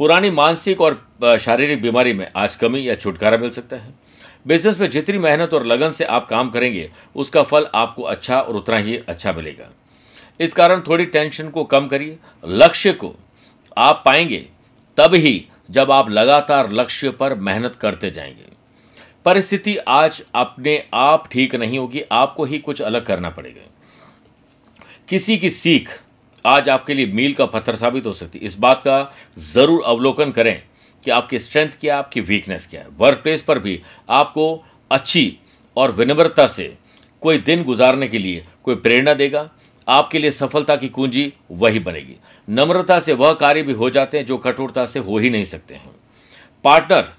पुरानी 0.00 0.30
मानसिक 0.30 0.80
और 0.80 1.38
शारीरिक 1.38 1.82
बीमारी 1.82 2.12
में 2.12 2.26
आज 2.36 2.54
कमी 2.54 2.88
या 2.88 2.94
छुटकारा 2.94 3.38
मिल 3.38 3.50
सकता 3.50 3.76
है। 3.76 3.94
बिज़नेस 4.46 4.80
में 4.80 4.88
जितनी 4.90 5.18
मेहनत 5.18 5.54
और 5.54 5.66
लगन 5.66 5.92
से 5.92 6.04
आप 6.04 6.28
काम 6.28 6.50
करेंगे, 6.50 6.90
उसका 7.16 7.42
फल 7.42 7.66
आपको 7.74 8.02
अच्छा 8.02 8.40
और 8.40 8.56
उतना 8.56 8.76
ही 8.76 8.96
अच्छा 8.98 9.32
मिलेगा। 9.32 9.70
इस 10.40 10.52
कारण 10.52 10.80
थोड़ी 10.80 11.04
टेंशन 11.06 11.48
को 11.48 11.64
कम 11.64 11.86
करिए। 11.88 12.18
लक्ष्य 12.44 12.92
को 12.92 13.14
आप 13.76 14.02
पाएँगे 14.06 14.46
तब 14.98 15.14
ही 15.14 15.44
जब 15.70 15.90
आप 15.90 16.10
लगातार 16.10 16.70
लक्ष्य 16.72 17.10
पर 17.10 17.34
मेहनत 17.34 17.74
करते 17.74 18.10
जाएँगे। 18.10 18.48
परिस्थिति 19.26 19.76
आज 19.78 20.22
अपने 20.34 20.82
आप 20.94 21.28
ठीक 21.32 21.54
नहीं 21.54 21.78
होगी, 21.78 22.02
आपको 22.12 22.44
ही 22.44 22.58
कुछ 22.58 22.82
अलग 22.82 23.06
करना 23.06 23.30
पड़ेगा। 23.30 23.68
किसी 25.08 25.36
की 25.38 25.50
सीख 25.50 25.88
आज 26.44 26.68
आपके 26.68 26.94
लिए 26.94 27.06
मील 27.06 27.32
का 27.34 27.46
पत्थर 27.46 27.76
साबित 27.76 28.06
हो 28.06 28.12
सकती 28.12 28.38
है। 28.38 28.44
इस 28.44 28.58
बात 28.58 28.82
का 28.82 29.12
ज़रूर 29.38 29.82
अवलोकन 29.82 30.30
करें 30.30 30.62
कि 31.04 31.10
आपकी 31.10 31.38
स्ट्रेंथ 31.38 31.70
क्या 31.80 31.94
है, 31.94 31.98
आपकी 31.98 32.20
वीकनेस 32.20 32.66
क्या 32.66 32.80
है। 32.80 32.88
वर्क 32.98 33.18
प्लेस 33.18 33.42
पर 33.42 33.58
भी 33.58 33.80
आपको 34.10 34.64
अच्छी 34.90 35.38
और 35.76 35.92
विनम्रता 35.92 36.46
से 36.46 36.74
कोई 37.22 37.38
दिन 37.38 37.64
गुजारने 37.64 38.08
के 38.08 38.18
लिए 38.18 38.44
कोई 38.64 38.74
प्रेरणा 38.76 39.14
देगा। 39.14 39.48
आपके 39.88 40.18
लिए 40.18 40.30
सफलता 40.30 40.76
की 40.76 40.88
कुंजी 40.88 41.32
वही 41.50 41.78
बनेगी। 41.78 42.16
नम्रता 42.48 43.00
से 43.00 43.12
वह 43.12 43.32
कार्य 43.32 43.62
भी 43.62 43.72
हो 43.72 43.90
जाते 43.90 44.18
हैं 44.18 44.26
जो 44.26 44.38
कठोरता 44.38 44.86
से 44.86 44.98
हो 44.98 45.18
ही 45.18 45.30
नहीं 45.30 45.44
सकते 45.44 45.74
हैं। 45.74 45.90
पार्टनर, 46.64 47.12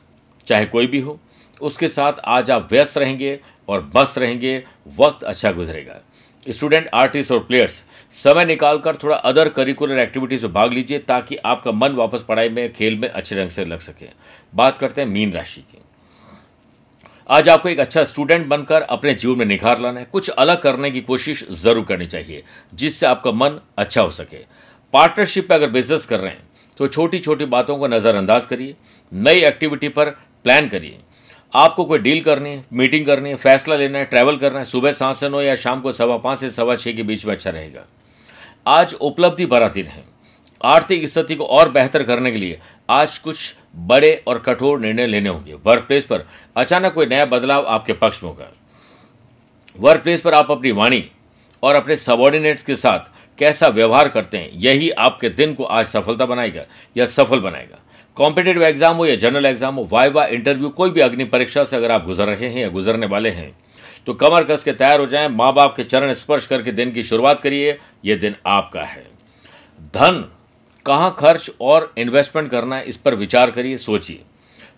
चाहे 0.47 0.65
कोई 0.65 0.87
भी 0.87 0.99
हो, 0.99 1.19
उसके 1.61 1.87
साथ 1.87 2.13
आज 2.25 2.51
आप 2.51 2.67
व्यस्त 2.71 2.97
रहेंगे 2.97 3.39
और 3.69 3.91
मस्त 3.95 4.17
रहेंगे, 4.17 4.63
वक्त 4.99 5.23
अच्छा 5.23 5.51
गुजरेगा। 5.51 6.01
स्टूडेंट, 6.49 6.89
आर्टिस्ट 6.93 7.31
और 7.31 7.39
प्लेयर्स, 7.39 7.83
समय 8.11 8.45
निकालकर 8.45 8.95
थोड़ा 8.95 9.15
अदर 9.15 9.49
करिकुलर 9.49 9.99
एक्टिविटीज़ 9.99 10.45
में 10.45 10.53
भाग 10.53 10.73
लीजिए 10.73 10.99
ताकि 10.99 11.35
आपका 11.35 11.71
मन 11.71 11.91
वापस 11.91 12.23
पढ़ाई 12.23 12.49
में, 12.49 12.73
खेल 12.73 12.97
में 12.97 13.09
अच्छे 13.09 13.35
ढंग 13.35 13.49
से 13.49 13.65
लग 13.65 13.79
सके। 13.79 14.05
बात 14.55 14.77
करते 14.77 15.01
हैं 15.01 15.07
मीन 15.07 15.31
राशि 15.31 15.61
की। 15.61 15.77
आज 17.31 17.49
आपको 17.49 17.69
एक 17.69 17.79
अच्छा 17.79 18.03
स्टूडेंट 18.03 18.45
बनकर 18.47 18.81
अपने 18.83 19.13
जीवन 19.13 19.37
में 19.37 19.45
निखार 19.45 19.79
लाना 19.81 19.99
है। 19.99 20.05
कुछ 20.05 20.29
अलग 20.29 20.61
करने 20.61 20.89
की 20.91 21.01
कोशिश 21.01 21.43
ज़रूर 21.51 21.83
करनी 21.85 22.05
चाहिए, 22.05 22.43
जिससे 22.73 23.05
आपका 23.05 23.31
मन 23.33 23.59
अच्छा 23.77 24.01
हो 24.01 24.09
सके। 24.11 24.37
पार्टनरशिप 24.93 25.47
पे 25.49 25.55
अगर 25.55 25.69
बिज़नेस 25.69 26.05
कर 26.05 26.19
रहे 26.19 26.31
हैं 26.31 26.49
तो 26.77 26.87
छोटी 26.87 27.19
छोटी 27.19 27.45
बातों 27.45 27.77
को 27.77 27.87
नज़रअंदाज 27.87 28.45
करिए, 28.45 28.75
नई 29.11 29.41
एक्टिविटी 29.41 29.89
पर 29.89 30.09
प्लान 30.45 30.67
करिए। 30.69 30.97
आपको 31.53 31.85
कोई 31.85 31.99
डील 31.99 32.21
करनी 32.23 32.49
है 32.49 32.65
मीटिंग 32.73 33.05
करनी 33.05 33.29
है, 33.29 33.35
फैसला 33.37 33.75
लेना 33.75 33.99
है 33.99 34.05
ट्रैवल 34.05 34.37
करना 34.37 34.59
है, 34.59 34.65
सुबह 34.65 34.91
सात 34.93 35.15
से 35.15 35.29
नौ 35.29 35.41
या 35.41 35.55
शाम 35.57 35.81
को 35.81 35.91
सवा 35.93 36.17
पाँच 36.19 36.39
से 36.39 36.49
सवा 36.49 36.75
छः 36.75 36.95
के 36.95 37.03
बीच 37.03 37.25
में 37.25 37.33
अच्छा 37.33 37.49
रहेगा। 37.49 37.85
आज 38.69 38.93
उपलब्धि 38.93 39.45
भरा 39.45 39.67
दिन 39.69 39.85
है। 39.87 40.03
आर्थिक 40.61 41.07
स्थिति 41.09 41.35
को 41.35 41.45
और 41.45 41.69
बेहतर 41.71 42.03
करने 42.03 42.31
के 42.31 42.37
लिए 42.37 42.59
आज 42.91 43.17
कुछ 43.19 43.53
बड़े 43.73 44.13
और 44.27 44.39
कठोर 44.39 44.79
निर्णय 44.79 45.05
लेने 45.07 45.29
होंगे। 45.29 45.53
वर्क 45.65 45.83
प्लेस 45.83 46.05
पर 46.05 46.25
अचानक 46.55 46.93
कोई 46.93 47.05
नया 47.05 47.25
बदलाव 47.27 47.65
आपके 47.67 47.93
पक्ष 47.95 48.23
में 48.23 48.29
होगा। 48.29 48.51
वर्क 49.75 50.03
प्लेस 50.03 50.21
पर 50.21 50.33
आप 50.33 50.51
अपनी 50.51 50.71
वाणी 50.73 51.03
और 51.63 51.75
अपने 51.75 51.95
सबॉर्डिनेट्स 51.97 52.63
के 52.63 52.75
साथ 52.75 53.09
कैसा 53.39 53.67
व्यवहार 53.69 54.07
करते 54.09 54.37
हैं, 54.37 54.49
यही 54.53 54.89
आपके 54.89 55.29
दिन 55.31 55.53
को 55.53 55.63
आज 55.63 55.85
सफलता 55.87 56.25
बनाएगा 56.25 56.65
या 56.95 57.05
सफल 57.07 57.39
बनाएगा। 57.39 57.79
कॉम्पिटेटिव 58.17 58.63
एग्ज़ाम 58.63 58.95
हो 58.95 59.05
या 59.05 59.15
जनरल 59.15 59.45
एग्ज़ाम 59.45 59.75
हो 59.75 59.87
वाइवा 59.91 60.25
इंटरव्यू 60.27 60.69
कोई 60.71 60.89
भी 60.89 61.01
अग्नि 61.01 61.25
परीक्षा 61.25 61.63
से 61.63 61.75
अगर 61.75 61.91
आप 61.91 62.05
गुजर 62.05 62.27
रहे 62.27 62.47
हैं 62.47 62.61
या 62.61 62.69
गुजरने 62.69 63.05
वाले 63.07 63.29
हैं 63.29 63.51
तो 64.07 64.13
कमर 64.15 64.43
कस 64.43 64.63
के 64.63 64.71
तैयार 64.73 64.99
हो 64.99 65.05
जाएँ, 65.05 65.27
माँ 65.29 65.53
बाप 65.53 65.75
के 65.75 65.83
चरण 65.83 66.13
स्पर्श 66.13 66.47
करके 66.47 66.71
दिन 66.71 66.91
की 66.91 67.03
शुरुआत 67.03 67.39
करिए 67.39 67.77
यह 68.05 68.17
दिन 68.17 68.35
आपका 68.47 68.83
है। 68.83 69.03
धन 69.93 70.23
कहाँ 70.85 71.15
खर्च 71.19 71.51
और 71.61 71.93
इन्वेस्टमेंट 71.97 72.51
करना 72.51 72.75
है, 72.75 72.83
इस 72.83 72.97
पर 72.97 73.15
विचार 73.15 73.51
करिए, 73.51 73.77
सोचिए। 73.77 74.21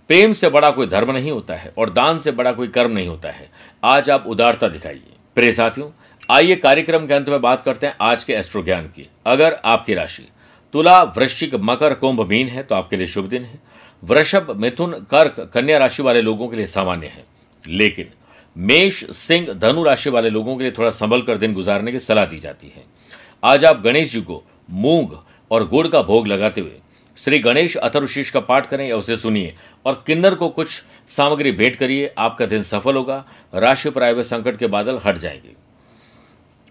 प्रेम 0.07 0.33
से 0.33 0.49
बड़ा 0.49 0.71
कोई 0.71 0.87
धर्म 0.87 1.11
नहीं 1.11 1.31
होता 1.31 1.55
है 1.55 1.73
और 1.77 1.89
दान 1.89 2.19
से 2.19 2.31
बड़ा 2.31 2.51
कोई 2.51 2.67
कर्म 2.67 2.91
नहीं 2.91 3.07
होता 3.07 3.29
है। 3.29 3.51
आज 3.83 4.09
आप 4.09 4.27
उदारता 4.27 4.67
दिखाइए। 4.67 5.03
प्रिय 5.35 5.51
साथियों, 5.51 5.89
आइए 6.29 6.55
कार्यक्रम 6.55 7.07
के 7.07 7.13
अंत 7.13 7.29
में 7.29 7.41
बात 7.41 7.61
करते 7.61 7.87
हैं 7.87 7.95
आज 8.01 8.23
के 8.23 8.33
एस्ट्रो 8.33 8.63
ज्ञान 8.63 8.83
की। 8.83 9.09
अगर 9.25 9.53
आपकी 9.65 9.93
राशि 9.93 10.27
तुला, 10.73 11.03
वृश्चिक, 11.03 11.55
मकर, 11.55 11.93
कुंभ, 11.93 12.27
मीन 12.27 12.47
है 12.47 12.63
तो 12.63 12.75
आपके 12.75 12.97
लिए 12.97 13.07
शुभ 13.07 13.25
दिन 13.25 13.43
है। 13.43 13.59
वृषभ, 14.03 14.53
मिथुन, 14.57 14.91
कर्क, 14.91 15.51
कन्या 15.53 15.77
राशि 15.77 16.03
वाले 16.03 16.21
लोगों 16.21 16.47
के 16.47 16.57
लिए 16.57 16.65
सामान्य 16.65 17.07
है। 17.07 17.25
लेकिन 17.67 18.09
मेष, 18.57 19.11
सिंह, 19.11 19.53
धनु 19.53 19.83
राशि 19.83 20.09
वाले 20.09 20.29
लोगों 20.29 20.57
के 20.57 20.63
लिए 20.63 20.71
थोड़ा 20.71 20.89
संभल 20.89 21.21
कर 21.21 21.37
दिन 21.37 21.53
गुजारने 21.53 21.91
की 21.91 21.99
सलाह 21.99 22.25
दी 22.25 22.39
जाती 22.39 22.67
है। 22.67 22.83
आज 23.43 23.65
आप 23.65 23.81
गणेश 23.81 24.11
जी 24.11 24.21
को 24.21 24.43
मूंग 24.69 25.07
और 25.53 25.67
गुड़ 25.67 25.87
का 25.87 26.01
भोग 26.01 26.27
लगाते 26.27 26.61
हुए 26.61 26.79
श्री 27.17 27.39
गणेश 27.39 27.75
अथर्वशीष 27.77 28.29
का 28.31 28.39
पाठ 28.39 28.69
करें 28.69 28.87
या 28.87 28.95
उसे 28.97 29.17
सुनिए 29.17 29.53
और 29.85 30.03
किन्नर 30.07 30.35
को 30.35 30.47
कुछ 30.49 30.83
सामग्री 31.07 31.51
भेंट 31.51 31.75
करिए, 31.75 32.13
आपका 32.17 32.45
दिन 32.45 32.63
सफल 32.63 32.95
होगा, 32.95 33.25
राशि 33.53 33.89
पर 33.89 34.03
आए 34.03 34.13
हुए 34.13 34.23
संकट 34.23 34.57
के 34.57 34.67
बादल 34.67 34.99
हट 35.05 35.17
जाएँगे। 35.17 35.55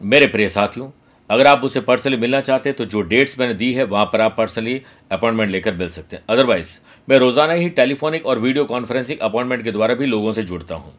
मेरे 0.00 0.26
प्रिय 0.26 0.48
साथियों, 0.48 0.90
अगर 1.30 1.46
आप 1.46 1.64
उसे 1.64 1.80
पर्सनली 1.80 2.16
मिलना 2.16 2.40
चाहते 2.40 2.68
हैं 2.68 2.76
तो 2.76 2.84
जो 2.84 3.00
डेट्स 3.02 3.38
मैंने 3.38 3.54
दी 3.54 3.72
है, 3.72 3.84
वहाँ 3.84 4.04
पर 4.04 4.20
आप 4.20 4.34
पर्सनली 4.36 4.80
अपॉइंटमेंट 5.12 5.50
लेकर 5.50 5.74
मिल 5.74 5.88
सकते 5.88 6.16
हैं। 6.16 6.24
अदरवाइज़ 6.28 6.78
मैं 7.08 7.18
रोज़ाना 7.18 7.52
ही 7.52 7.68
टेलीफोनिक 7.70 8.26
और 8.26 8.38
वीडियो 8.38 8.64
कॉन्फ्रेंसिंग 8.64 9.18
अपॉइंटमेंट 9.20 9.64
के 9.64 9.72
द्वारा 9.72 9.94
भी 9.94 10.06
लोगों 10.06 10.32
से 10.32 10.42
जुड़ता 10.42 10.74
हूँ। 10.74 10.92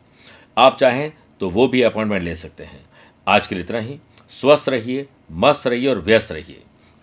आप 0.57 0.77
चाहें 0.79 1.11
तो 1.41 1.49
वो 1.49 1.67
भी 1.67 1.81
अपॉइंटमेंट 1.81 2.23
ले 2.23 2.35
सकते 2.35 2.63
हैं। 2.63 2.85
आज 3.27 3.47
के 3.47 3.55
लिए 3.55 3.63
इतना 3.63 3.79
ही। 3.79 3.99
स्वस्थ 4.29 4.69
रहिए, 4.69 5.05
मस्त 5.31 5.67
रहिए 5.67 5.89
और 5.89 5.99
व्यस्त 5.99 6.31
रहिए। 6.31 6.61